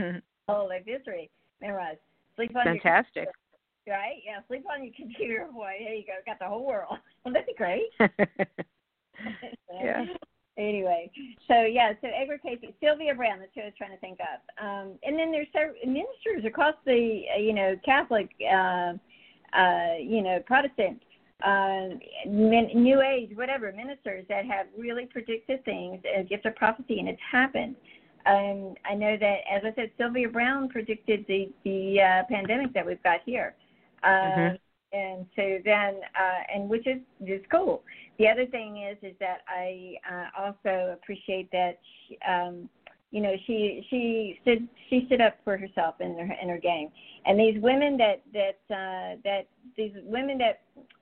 whole 0.48 0.72
of 0.72 0.86
history 0.86 1.30
memorized. 1.62 2.00
Sleep 2.36 2.56
on 2.56 2.64
Fantastic. 2.64 3.28
your 3.88 3.96
right? 3.96 4.22
Yeah, 4.26 4.40
sleep 4.48 4.66
on 4.72 4.84
your 4.84 4.94
computer, 4.96 5.48
boy. 5.54 5.74
There 5.80 5.94
you 5.94 6.06
go, 6.06 6.14
got 6.26 6.40
the 6.40 6.48
whole 6.48 6.66
world. 6.66 6.98
Well, 7.24 7.34
that'd 7.34 7.48
be 7.48 7.54
great. 7.54 7.90
Yeah. 9.82 10.06
Anyway, 10.58 11.10
so 11.48 11.64
yeah, 11.64 11.94
so 12.02 12.08
Edgar 12.16 12.38
Cayce, 12.38 12.60
Sylvia 12.80 13.16
Browne. 13.16 13.40
That's 13.40 13.52
who 13.56 13.62
I 13.62 13.66
was 13.66 13.74
trying 13.76 13.92
to 13.92 13.98
think 13.98 14.20
of. 14.20 14.64
Um, 14.64 15.00
and 15.04 15.18
then 15.18 15.32
there's 15.32 15.48
several 15.52 15.74
ministers 15.84 16.46
across 16.46 16.76
the, 16.86 17.24
uh, 17.36 17.40
you 17.40 17.54
know, 17.54 17.76
Catholic, 17.84 18.30
uh, 18.42 18.94
uh, 19.58 19.96
you 20.00 20.22
know, 20.22 20.40
Protestant, 20.46 21.02
uh, 21.44 21.96
min, 22.28 22.70
New 22.76 23.02
Age, 23.02 23.32
whatever 23.36 23.72
ministers 23.72 24.26
that 24.30 24.46
have 24.46 24.68
really 24.78 25.08
predicted 25.08 25.66
things 25.66 26.00
and 26.16 26.30
gift 26.30 26.46
of 26.46 26.56
prophecy, 26.56 27.00
and 27.00 27.10
it's 27.10 27.22
happened. 27.32 27.76
Um, 28.26 28.76
I 28.86 28.94
know 28.94 29.18
that, 29.18 29.38
as 29.52 29.64
I 29.66 29.74
said, 29.76 29.92
Sylvia 29.98 30.30
Browne 30.30 30.70
predicted 30.70 31.26
the 31.28 31.52
the 31.66 32.00
uh, 32.00 32.24
pandemic 32.30 32.74
that 32.74 32.86
we've 32.86 33.02
got 33.04 33.22
here. 33.26 33.56
Uh, 34.04 34.08
Mhm. 34.08 34.60
And 34.94 35.26
so 35.36 35.58
then, 35.66 35.96
uh, 36.14 36.44
and 36.54 36.70
which 36.70 36.86
is 36.86 37.00
just 37.26 37.50
cool. 37.50 37.82
The 38.20 38.28
other 38.28 38.46
thing 38.46 38.86
is, 38.90 38.98
is 39.02 39.16
that 39.20 39.40
I 39.48 39.96
uh, 40.10 40.44
also 40.46 40.94
appreciate 40.94 41.50
that, 41.52 41.80
she, 42.08 42.18
um, 42.28 42.70
you 43.12 43.22
know, 43.22 43.34
she 43.46 43.86
she 43.90 44.40
stood 44.42 44.68
she 44.90 45.04
stood 45.08 45.22
up 45.22 45.38
for 45.44 45.58
herself 45.58 45.96
in 46.00 46.18
her 46.18 46.36
in 46.42 46.50
her 46.50 46.60
game. 46.60 46.90
And 47.26 47.40
these 47.40 47.62
women 47.62 47.98
that 47.98 48.22
that 48.34 48.74
uh, 48.74 49.20
that 49.24 49.48
these 49.78 49.92
women 50.04 50.38
that 50.40 50.62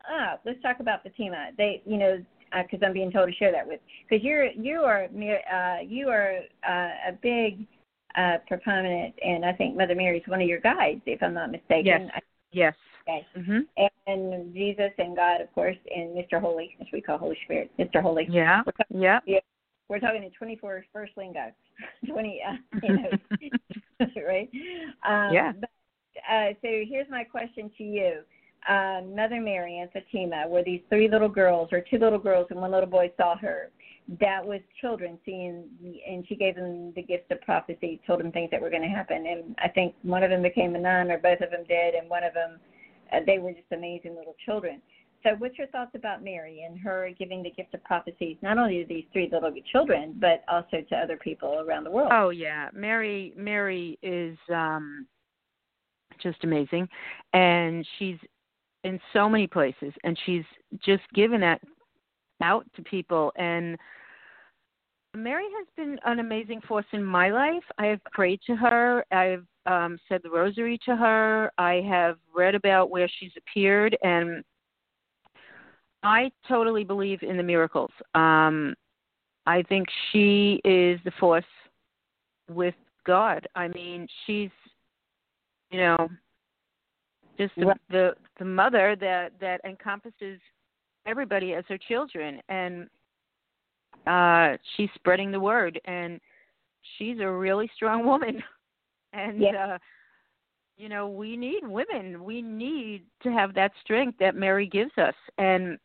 ah, 0.09 0.37
let's 0.45 0.61
talk 0.61 0.79
about 0.79 1.03
Fatima. 1.03 1.51
They, 1.57 1.81
you 1.85 1.97
know, 1.97 2.23
because 2.63 2.79
I'm 2.85 2.93
being 2.93 3.11
told 3.11 3.29
to 3.29 3.35
share 3.35 3.51
that 3.51 3.65
with 3.65 3.79
because 4.09 4.23
you're 4.23 4.47
you 4.51 4.81
are 4.81 5.05
uh, 5.05 5.81
you 5.85 6.09
are 6.09 6.39
uh, 6.67 7.09
a 7.09 7.13
big 7.21 7.65
uh, 8.17 8.37
proponent, 8.47 9.15
and 9.23 9.45
I 9.45 9.53
think 9.53 9.77
Mother 9.77 9.95
Mary 9.95 10.19
is 10.19 10.27
one 10.27 10.41
of 10.41 10.47
your 10.47 10.59
guides, 10.59 11.01
if 11.05 11.23
I'm 11.23 11.33
not 11.33 11.51
mistaken. 11.51 11.85
Yes. 11.85 12.21
Yes. 12.51 12.75
Okay. 13.07 13.25
Mhm. 13.35 13.65
And 14.07 14.53
Jesus 14.53 14.91
and 14.97 15.15
God, 15.15 15.41
of 15.41 15.51
course, 15.53 15.77
and 15.93 16.15
Mr. 16.15 16.39
Holy, 16.39 16.75
as 16.79 16.87
we 16.93 17.01
call 17.01 17.17
Holy 17.17 17.37
Spirit, 17.45 17.71
Mr. 17.79 18.01
Holy. 18.01 18.27
Yeah. 18.29 18.61
We're 18.65 18.73
talking, 18.73 19.01
Yeah. 19.01 19.19
we're 19.89 19.99
talking 19.99 20.23
in 20.23 20.31
24 20.31 20.85
first 20.93 21.13
lingo, 21.17 21.51
20, 22.07 22.41
uh, 22.47 22.77
you 22.83 22.95
know, 22.95 23.09
right? 24.27 24.49
Um, 25.03 25.33
Yeah. 25.33 25.53
But, 25.59 25.69
uh, 26.29 26.53
so 26.61 26.67
here's 26.87 27.09
my 27.09 27.23
question 27.23 27.71
to 27.77 27.83
you. 27.83 28.21
Uh, 28.69 29.01
Mother 29.15 29.41
Mary 29.41 29.79
and 29.79 29.91
Fatima 29.91 30.47
were 30.47 30.61
these 30.63 30.81
three 30.89 31.07
little 31.07 31.29
girls, 31.29 31.69
or 31.73 31.81
two 31.81 31.97
little 31.97 32.19
girls, 32.19 32.47
and 32.51 32.61
one 32.61 32.69
little 32.71 32.89
boy 32.89 33.11
saw 33.17 33.35
her. 33.37 33.71
That 34.19 34.45
was 34.45 34.59
children 34.81 35.17
seeing, 35.25 35.65
and 36.07 36.25
she 36.27 36.35
gave 36.35 36.55
them 36.55 36.91
the 36.95 37.01
gift 37.01 37.31
of 37.31 37.39
prophecy, 37.41 38.01
told 38.05 38.19
them 38.19 38.31
things 38.31 38.51
that 38.51 38.61
were 38.61 38.69
going 38.69 38.81
to 38.81 38.89
happen. 38.89 39.25
And 39.25 39.55
I 39.59 39.69
think 39.69 39.95
one 40.03 40.23
of 40.23 40.29
them 40.29 40.41
became 40.41 40.75
a 40.75 40.79
nun, 40.79 41.09
or 41.11 41.17
both 41.17 41.39
of 41.41 41.51
them 41.51 41.63
did, 41.67 41.95
and 41.95 42.09
one 42.09 42.23
of 42.23 42.33
them, 42.33 42.59
uh, 43.13 43.19
they 43.25 43.39
were 43.39 43.53
just 43.53 43.71
amazing 43.71 44.15
little 44.15 44.35
children. 44.45 44.81
So, 45.23 45.35
what's 45.37 45.57
your 45.57 45.67
thoughts 45.67 45.91
about 45.93 46.23
Mary 46.23 46.65
and 46.67 46.79
her 46.79 47.09
giving 47.17 47.43
the 47.43 47.51
gift 47.51 47.73
of 47.73 47.83
prophecies, 47.83 48.37
not 48.41 48.57
only 48.57 48.81
to 48.81 48.87
these 48.87 49.05
three 49.13 49.29
little 49.31 49.53
children, 49.71 50.15
but 50.19 50.43
also 50.47 50.81
to 50.89 50.95
other 50.95 51.17
people 51.17 51.63
around 51.65 51.83
the 51.83 51.91
world? 51.91 52.11
Oh 52.11 52.31
yeah, 52.31 52.69
Mary. 52.73 53.31
Mary 53.37 53.99
is 54.01 54.37
um, 54.49 55.05
just 56.21 56.43
amazing. 56.43 56.87
And 57.33 57.87
she's 57.97 58.17
in 58.83 58.99
so 59.13 59.29
many 59.29 59.47
places 59.47 59.93
and 60.03 60.17
she's 60.25 60.43
just 60.83 61.03
given 61.13 61.41
that 61.41 61.61
out 62.41 62.65
to 62.75 62.81
people 62.81 63.31
and 63.35 63.77
Mary 65.21 65.45
has 65.57 65.67
been 65.75 65.99
an 66.05 66.19
amazing 66.19 66.61
force 66.67 66.85
in 66.93 67.03
my 67.03 67.29
life. 67.29 67.63
I 67.77 67.87
have 67.87 68.03
prayed 68.05 68.39
to 68.47 68.55
her. 68.55 69.05
I've 69.11 69.45
um, 69.65 69.99
said 70.09 70.21
the 70.23 70.29
rosary 70.29 70.79
to 70.85 70.95
her. 70.95 71.51
I 71.57 71.83
have 71.87 72.17
read 72.35 72.55
about 72.55 72.89
where 72.89 73.09
she's 73.19 73.31
appeared, 73.37 73.97
and 74.03 74.43
I 76.03 76.31
totally 76.47 76.83
believe 76.83 77.21
in 77.21 77.37
the 77.37 77.43
miracles. 77.43 77.91
Um, 78.15 78.73
I 79.45 79.63
think 79.63 79.87
she 80.11 80.61
is 80.63 80.99
the 81.05 81.11
force 81.19 81.43
with 82.49 82.75
God. 83.05 83.47
I 83.55 83.67
mean, 83.67 84.07
she's, 84.25 84.49
you 85.69 85.79
know, 85.79 86.09
just 87.37 87.53
the, 87.55 87.75
the 87.89 88.13
the 88.39 88.45
mother 88.45 88.95
that 88.99 89.33
that 89.39 89.61
encompasses 89.65 90.39
everybody 91.05 91.53
as 91.53 91.63
her 91.67 91.77
children, 91.77 92.39
and 92.49 92.87
uh 94.07 94.57
she's 94.75 94.89
spreading 94.95 95.31
the 95.31 95.39
word, 95.39 95.79
and 95.85 96.19
she's 96.97 97.19
a 97.19 97.29
really 97.29 97.69
strong 97.75 98.05
woman, 98.11 98.41
and 99.13 99.43
uh 99.43 99.77
you 100.77 100.89
know 100.89 101.07
we 101.07 101.37
need 101.37 101.61
women. 101.63 102.23
We 102.23 102.41
need 102.41 103.03
to 103.23 103.31
have 103.31 103.53
that 103.55 103.71
strength 103.83 104.17
that 104.19 104.35
mary 104.35 104.67
gives 104.67 104.91
us. 104.97 105.15
And 105.37 105.77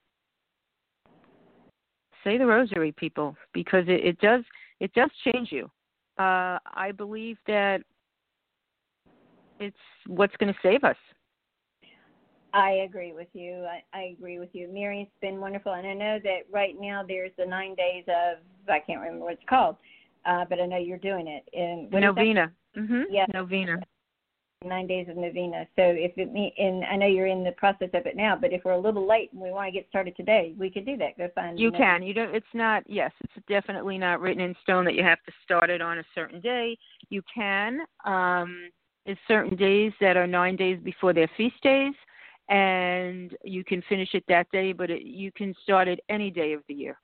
say 2.25 2.39
the 2.39 2.47
rosary 2.47 2.93
people 2.93 3.37
because 3.53 3.85
it, 3.87 4.05
it 4.05 4.19
does 4.21 4.43
it 4.81 4.93
does 4.95 5.11
change 5.25 5.53
you. 5.53 5.65
Uh 6.19 6.59
i 6.75 6.93
believe 6.97 7.37
that 7.47 7.83
it's 9.61 9.77
what's 10.07 10.37
going 10.37 10.53
to 10.53 10.59
save 10.63 10.85
us 10.85 10.97
I 12.57 12.71
agree 12.89 13.13
with 13.13 13.29
you. 13.35 13.67
I, 13.67 13.83
I 13.93 14.03
agree 14.19 14.39
with 14.39 14.49
you. 14.55 14.69
Mary, 14.73 15.03
it's 15.03 15.21
been 15.21 15.41
wonderful, 15.41 15.75
and 15.75 15.87
I 15.87 15.93
know 15.93 16.19
that 16.25 16.41
right 16.51 16.75
now 16.81 17.05
there's 17.07 17.33
the 17.37 17.45
nine 17.45 17.75
days 17.75 18.05
of 18.09 18.39
I 18.67 18.81
can't 18.81 19.01
remember 19.01 19.27
what 19.27 19.35
it's 19.35 19.43
called, 19.49 19.77
uh, 20.25 20.47
but 20.49 20.59
I 20.59 20.67
know 20.67 20.79
you're 20.79 20.97
doing 20.97 21.29
it. 21.29 21.47
And 21.53 21.91
novena. 21.91 22.51
Mm-hmm. 22.77 23.03
Yeah, 23.11 23.27
novena. 23.35 23.77
Nine 24.65 24.87
days 24.87 25.07
of 25.11 25.19
novena. 25.19 25.67
So 25.77 25.83
if 25.83 26.13
it 26.17 26.31
and 26.59 26.83
I 26.85 26.97
know 26.97 27.07
you're 27.07 27.27
in 27.27 27.45
the 27.45 27.53
process 27.53 27.91
of 27.93 28.07
it 28.07 28.17
now, 28.17 28.37
but 28.41 28.55
if 28.55 28.65
we're 28.65 28.73
a 28.73 28.81
little 28.81 29.07
late 29.07 29.31
and 29.33 29.41
we 29.41 29.51
want 29.51 29.69
to 29.69 29.73
get 29.73 29.87
started 29.91 30.17
today, 30.17 30.55
we 30.59 30.71
could 30.71 30.87
do 30.87 30.97
that. 30.97 31.19
Go 31.19 31.29
find. 31.35 31.61
You 31.61 31.71
can. 31.71 32.03
You 32.03 32.15
don't. 32.15 32.35
It's 32.35 32.47
not. 32.55 32.85
Yes, 32.89 33.13
it's 33.23 33.47
definitely 33.49 33.99
not 33.99 34.23
written 34.23 34.41
in 34.41 34.57
stone 34.63 34.87
that 34.87 34.95
you 34.95 35.03
have 35.03 35.23
to 35.27 35.33
start 35.45 35.69
it 35.69 35.83
on 35.83 35.99
a 35.99 36.05
certain 36.15 36.41
day. 36.41 36.79
You 37.11 37.21
can. 37.33 37.81
Um, 38.07 38.71
there's 39.05 39.19
certain 39.29 39.57
days 39.57 39.93
that 40.01 40.17
are 40.17 40.27
nine 40.27 40.57
days 40.57 40.81
before 40.83 41.13
their 41.13 41.31
feast 41.37 41.63
days 41.63 41.93
and 42.49 43.37
you 43.45 43.65
can 43.65 43.83
finish 43.89 44.11
it 44.15 44.25
that 44.29 44.51
day, 44.53 44.73
but 44.73 44.91
it, 44.91 45.03
you 45.03 45.33
can 45.33 45.55
start 45.63 45.89
it 45.89 46.01
any 46.09 46.31
day 46.31 46.53
of 46.53 46.63
the 46.69 46.75
year, 46.75 46.99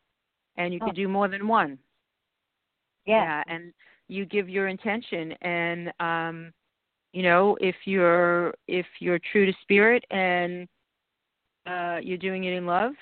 and 0.57 0.73
you 0.73 0.81
oh. 0.83 0.87
can 0.87 0.95
do 0.95 1.09
more 1.09 1.29
than 1.29 1.49
one. 1.49 1.79
Yeah. 3.07 3.43
yeah, 3.49 3.55
and 3.55 3.73
you 4.09 4.25
give 4.25 4.49
your 4.49 4.69
intention, 4.69 5.33
and 5.43 5.93
um, 5.99 6.53
you 7.13 7.23
know 7.23 7.57
if 7.61 7.75
you're 7.85 8.55
if 8.69 8.87
you're 9.01 9.21
true 9.33 9.47
to 9.47 9.53
spirit 9.63 10.05
and 10.11 10.69
uh, 11.67 11.99
you're 12.03 12.19
doing 12.19 12.45
it 12.45 12.53
in 12.53 12.67
love, 12.67 12.93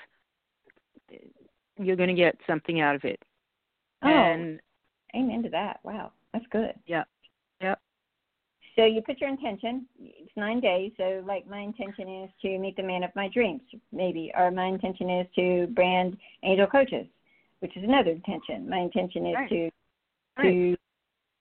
you're 1.77 1.95
going 1.95 2.09
to 2.09 2.15
get 2.15 2.35
something 2.47 2.81
out 2.81 2.95
of 2.95 3.03
it. 3.03 3.19
Oh, 4.03 4.09
and 4.09 4.59
amen 5.15 5.43
to 5.43 5.49
that. 5.49 5.79
Wow, 5.83 6.11
that's 6.33 6.45
good. 6.51 6.73
Yeah. 6.87 7.03
Yep. 7.61 7.79
So 8.75 8.85
you 8.85 9.01
put 9.01 9.19
your 9.19 9.29
intention. 9.29 9.85
It's 9.99 10.31
nine 10.37 10.61
days. 10.61 10.91
So, 10.97 11.23
like, 11.25 11.47
my 11.47 11.59
intention 11.59 12.23
is 12.23 12.29
to 12.41 12.57
meet 12.57 12.77
the 12.77 12.83
man 12.83 13.03
of 13.03 13.11
my 13.15 13.27
dreams, 13.27 13.61
maybe, 13.91 14.31
or 14.37 14.49
my 14.49 14.65
intention 14.65 15.09
is 15.09 15.27
to 15.35 15.67
brand 15.67 16.17
angel 16.43 16.67
coaches, 16.67 17.05
which 17.59 17.75
is 17.75 17.83
another 17.83 18.11
intention. 18.11 18.69
My 18.69 18.79
intention 18.79 19.27
is 19.27 19.35
right. 19.35 19.49
to, 19.49 19.69
right. 20.37 20.43
to, 20.43 20.77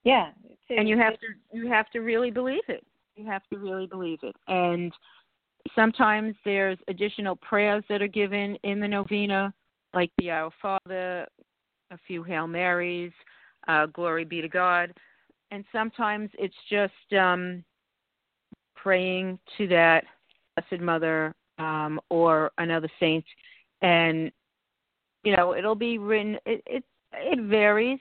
yeah. 0.05 0.31
To, 0.69 0.75
and 0.77 0.89
you 0.89 0.99
have 0.99 1.15
to 1.15 1.27
you 1.53 1.69
have 1.69 1.89
to 1.91 2.01
really 2.01 2.31
believe 2.31 2.63
it. 2.69 2.85
You 3.17 3.27
have 3.27 3.43
to 3.53 3.59
really 3.59 3.87
believe 3.87 4.21
it. 4.23 4.35
And 4.49 4.93
sometimes 5.75 6.35
there's 6.45 6.79
additional 6.89 7.37
prayers 7.37 7.85
that 7.89 8.03
are 8.03 8.09
given 8.09 8.57
in 8.65 8.81
the 8.81 8.89
novena, 8.89 9.53
like 9.95 10.11
the 10.19 10.31
Our 10.31 10.51
Father, 10.61 11.27
a 11.91 11.99
few 12.07 12.23
Hail 12.23 12.47
Marys, 12.47 13.13
uh, 13.69 13.87
Glory 13.87 14.25
be 14.25 14.41
to 14.41 14.49
God 14.49 14.93
and 15.51 15.65
sometimes 15.73 16.31
it's 16.39 16.55
just 16.71 17.19
um, 17.19 17.65
praying 18.75 19.39
to 19.59 19.67
that 19.69 20.05
Blessed 20.57 20.83
Mother 20.83 21.35
um, 21.59 22.01
or 22.09 22.51
another 22.59 22.89
saint, 22.99 23.25
and 23.83 24.31
you 25.25 25.37
know 25.37 25.55
it'll 25.55 25.75
be 25.75 25.99
written. 25.99 26.37
It 26.47 26.63
it, 26.67 26.85
it 27.13 27.41
varies, 27.49 27.99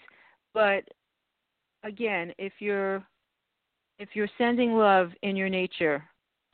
but 0.53 0.83
again, 1.83 2.33
if 2.37 2.53
you're 2.59 3.03
if 3.97 4.09
you're 4.13 4.29
sending 4.37 4.75
love 4.75 5.11
in 5.23 5.35
your 5.35 5.49
nature 5.49 6.03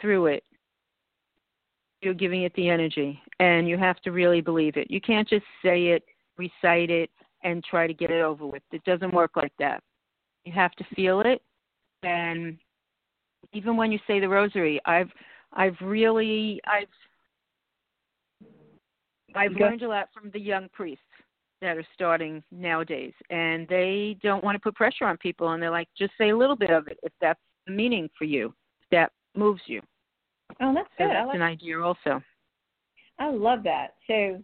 through 0.02 0.28
it, 0.28 0.44
you're 2.02 2.14
giving 2.14 2.44
it 2.44 2.54
the 2.56 2.70
energy, 2.70 3.22
and 3.40 3.68
you 3.68 3.78
have 3.78 4.00
to 4.02 4.12
really 4.12 4.42
believe 4.42 4.78
it. 4.78 4.90
You 4.90 5.02
can't 5.02 5.28
just 5.28 5.46
say 5.64 5.88
it, 5.88 6.04
recite 6.38 6.90
it, 6.90 7.10
and 7.44 7.64
try 7.64 7.88
to 7.88 7.94
get 7.94 8.12
it 8.12 8.22
over 8.22 8.46
with. 8.46 8.64
It 8.72 8.84
doesn't 8.84 9.14
work 9.14 9.32
like 9.36 9.54
that. 9.60 9.84
You 10.46 10.54
have 10.54 10.72
to 10.74 10.84
feel 10.96 11.22
it, 11.22 11.42
and 12.04 12.58
even 13.54 13.76
when 13.78 13.92
you 13.92 14.00
say 14.06 14.20
the 14.20 14.30
rosary, 14.30 14.80
I've 14.86 15.10
I've 15.54 15.76
really 15.82 16.62
I've 16.68 16.88
I've 19.36 19.54
learned 19.54 19.82
a 19.82 19.88
lot 19.88 20.10
from 20.14 20.30
the 20.32 20.40
young 20.40 20.70
priests 20.72 21.04
that 21.62 21.78
are 21.78 21.88
starting 21.94 22.44
nowadays, 22.52 23.14
and 23.30 23.68
they 23.68 24.18
don't 24.22 24.44
want 24.44 24.56
to 24.56 24.60
put 24.60 24.76
pressure 24.76 25.06
on 25.06 25.18
people, 25.18 25.52
and 25.52 25.62
they're 25.62 25.72
like, 25.72 25.88
just 25.98 26.14
say 26.18 26.30
a 26.30 26.38
little 26.38 26.56
bit 26.56 26.70
of 26.70 26.88
it 26.88 27.00
if 27.02 27.12
that's 27.20 27.40
the 27.66 27.74
meaning 27.74 28.10
for 28.18 28.26
you, 28.26 28.54
if 28.82 28.90
that 28.92 29.12
moves 29.36 29.62
you. 29.66 29.82
Oh, 30.62 30.74
that's 30.74 30.88
good. 30.98 31.06
So 31.06 31.14
that's 31.14 31.28
like 31.28 31.36
an 31.36 31.42
idea 31.42 31.82
also. 31.82 32.22
I 33.20 33.30
love 33.30 33.64
that. 33.64 33.96
So, 34.08 34.42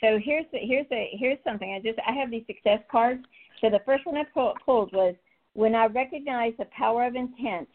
so 0.00 0.18
here's 0.22 0.46
the, 0.52 0.58
here's 0.58 0.88
the, 0.88 1.04
here's 1.12 1.38
something. 1.44 1.74
I 1.74 1.80
just 1.86 1.98
I 2.08 2.12
have 2.12 2.30
these 2.30 2.46
success 2.46 2.80
cards. 2.90 3.22
So 3.60 3.68
the 3.68 3.80
first 3.84 4.06
one 4.06 4.16
I 4.16 4.24
pulled 4.32 4.92
was 4.92 5.14
when 5.54 5.74
I 5.74 5.86
recognize 5.86 6.52
the 6.58 6.66
power 6.76 7.06
of 7.06 7.14
intent, 7.14 7.68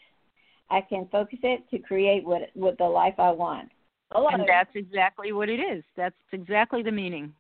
I 0.70 0.82
can 0.82 1.08
focus 1.12 1.40
it 1.44 1.70
to 1.72 1.80
create 1.80 2.26
what 2.26 2.50
what 2.54 2.78
the 2.78 2.86
life 2.86 3.16
I 3.18 3.32
want. 3.32 3.70
Hello. 4.12 4.30
And 4.30 4.44
that's 4.48 4.70
exactly 4.76 5.32
what 5.34 5.50
it 5.50 5.60
is. 5.60 5.84
That's 5.96 6.16
exactly 6.32 6.82
the 6.82 6.92
meaning. 6.92 7.34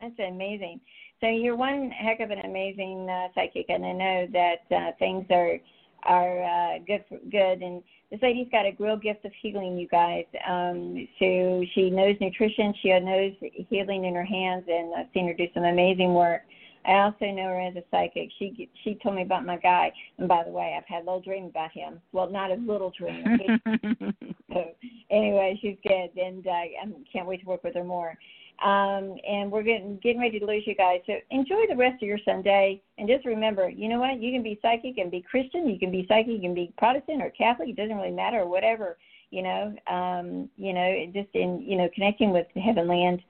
That's 0.00 0.18
amazing. 0.18 0.80
So 1.20 1.28
you're 1.28 1.56
one 1.56 1.90
heck 1.90 2.20
of 2.20 2.30
an 2.30 2.40
amazing 2.40 3.08
uh, 3.08 3.28
psychic, 3.34 3.66
and 3.68 3.84
I 3.84 3.92
know 3.92 4.26
that 4.32 4.76
uh, 4.76 4.92
things 4.98 5.26
are 5.30 5.58
are 6.04 6.42
uh, 6.42 6.78
good 6.86 7.04
for, 7.08 7.18
good. 7.30 7.62
And 7.62 7.82
this 8.10 8.20
lady's 8.22 8.48
got 8.52 8.66
a 8.66 8.76
real 8.78 8.96
gift 8.96 9.24
of 9.24 9.32
healing, 9.42 9.76
you 9.78 9.88
guys. 9.88 10.24
Um, 10.48 11.08
so 11.18 11.64
she 11.74 11.90
knows 11.90 12.16
nutrition, 12.20 12.74
she 12.82 12.88
knows 13.00 13.32
healing 13.68 14.04
in 14.04 14.14
her 14.14 14.24
hands, 14.24 14.64
and 14.68 14.94
I've 14.94 15.06
seen 15.12 15.26
her 15.26 15.34
do 15.34 15.46
some 15.54 15.64
amazing 15.64 16.14
work. 16.14 16.42
I 16.86 17.00
also 17.00 17.26
know 17.26 17.48
her 17.48 17.60
as 17.60 17.74
a 17.74 17.82
psychic. 17.90 18.30
She 18.38 18.68
she 18.84 18.94
told 19.02 19.16
me 19.16 19.22
about 19.22 19.44
my 19.44 19.56
guy, 19.56 19.92
and 20.18 20.28
by 20.28 20.44
the 20.44 20.50
way, 20.50 20.74
I've 20.76 20.86
had 20.86 21.02
a 21.02 21.06
little 21.06 21.20
dream 21.20 21.46
about 21.46 21.72
him. 21.72 22.00
Well, 22.12 22.30
not 22.30 22.52
a 22.52 22.54
little 22.54 22.92
dream. 22.96 23.24
so 24.52 24.70
anyway, 25.10 25.58
she's 25.60 25.76
good, 25.86 26.16
and 26.16 26.46
uh, 26.46 26.50
I 26.50 26.86
can't 27.12 27.26
wait 27.26 27.40
to 27.40 27.46
work 27.46 27.64
with 27.64 27.74
her 27.74 27.84
more. 27.84 28.16
Um, 28.64 29.16
and 29.28 29.50
we're 29.50 29.64
getting 29.64 29.98
getting 30.02 30.20
ready 30.20 30.38
to 30.38 30.46
lose 30.46 30.62
you 30.64 30.76
guys. 30.76 31.00
So 31.06 31.14
enjoy 31.30 31.64
the 31.68 31.76
rest 31.76 32.02
of 32.02 32.08
your 32.08 32.20
Sunday, 32.24 32.80
and 32.98 33.08
just 33.08 33.26
remember, 33.26 33.68
you 33.68 33.88
know 33.88 33.98
what? 33.98 34.20
You 34.20 34.32
can 34.32 34.44
be 34.44 34.58
psychic 34.62 34.98
and 34.98 35.10
be 35.10 35.22
Christian. 35.22 35.68
You 35.68 35.78
can 35.80 35.90
be 35.90 36.06
psychic, 36.08 36.34
you 36.34 36.40
can 36.40 36.54
be 36.54 36.72
Protestant 36.78 37.20
or 37.20 37.30
Catholic. 37.30 37.70
It 37.70 37.76
doesn't 37.76 37.96
really 37.96 38.12
matter, 38.12 38.40
or 38.40 38.48
whatever. 38.48 38.96
You 39.30 39.42
know, 39.42 39.74
um, 39.88 40.48
you 40.56 40.72
know, 40.72 41.06
just 41.12 41.34
in 41.34 41.60
you 41.60 41.76
know 41.76 41.88
connecting 41.94 42.30
with 42.30 42.46
heaven 42.54 42.86
land 42.86 43.22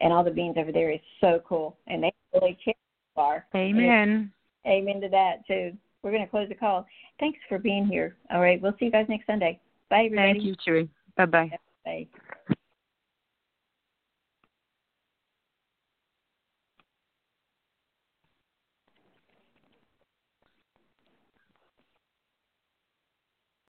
and 0.00 0.12
all 0.12 0.24
the 0.24 0.32
beings 0.32 0.56
over 0.58 0.72
there 0.72 0.90
is 0.90 1.00
so 1.20 1.40
cool, 1.48 1.78
and 1.86 2.02
they 2.02 2.12
really 2.34 2.58
care 2.62 2.74
far. 3.14 3.46
Amen. 3.54 4.32
Amen 4.66 5.00
to 5.00 5.08
that. 5.08 5.46
too. 5.46 5.72
we're 6.02 6.10
going 6.10 6.24
to 6.24 6.30
close 6.30 6.48
the 6.48 6.54
call. 6.54 6.86
Thanks 7.20 7.38
for 7.48 7.58
being 7.58 7.86
here. 7.86 8.16
All 8.32 8.40
right. 8.40 8.60
We'll 8.60 8.74
see 8.78 8.86
you 8.86 8.90
guys 8.90 9.06
next 9.08 9.26
Sunday. 9.26 9.60
Bye, 9.90 10.06
everybody. 10.06 10.32
Thank 10.32 10.44
you, 10.44 10.54
Cherie. 10.64 10.88
Bye-bye. 11.16 11.50
Bye. 11.84 12.06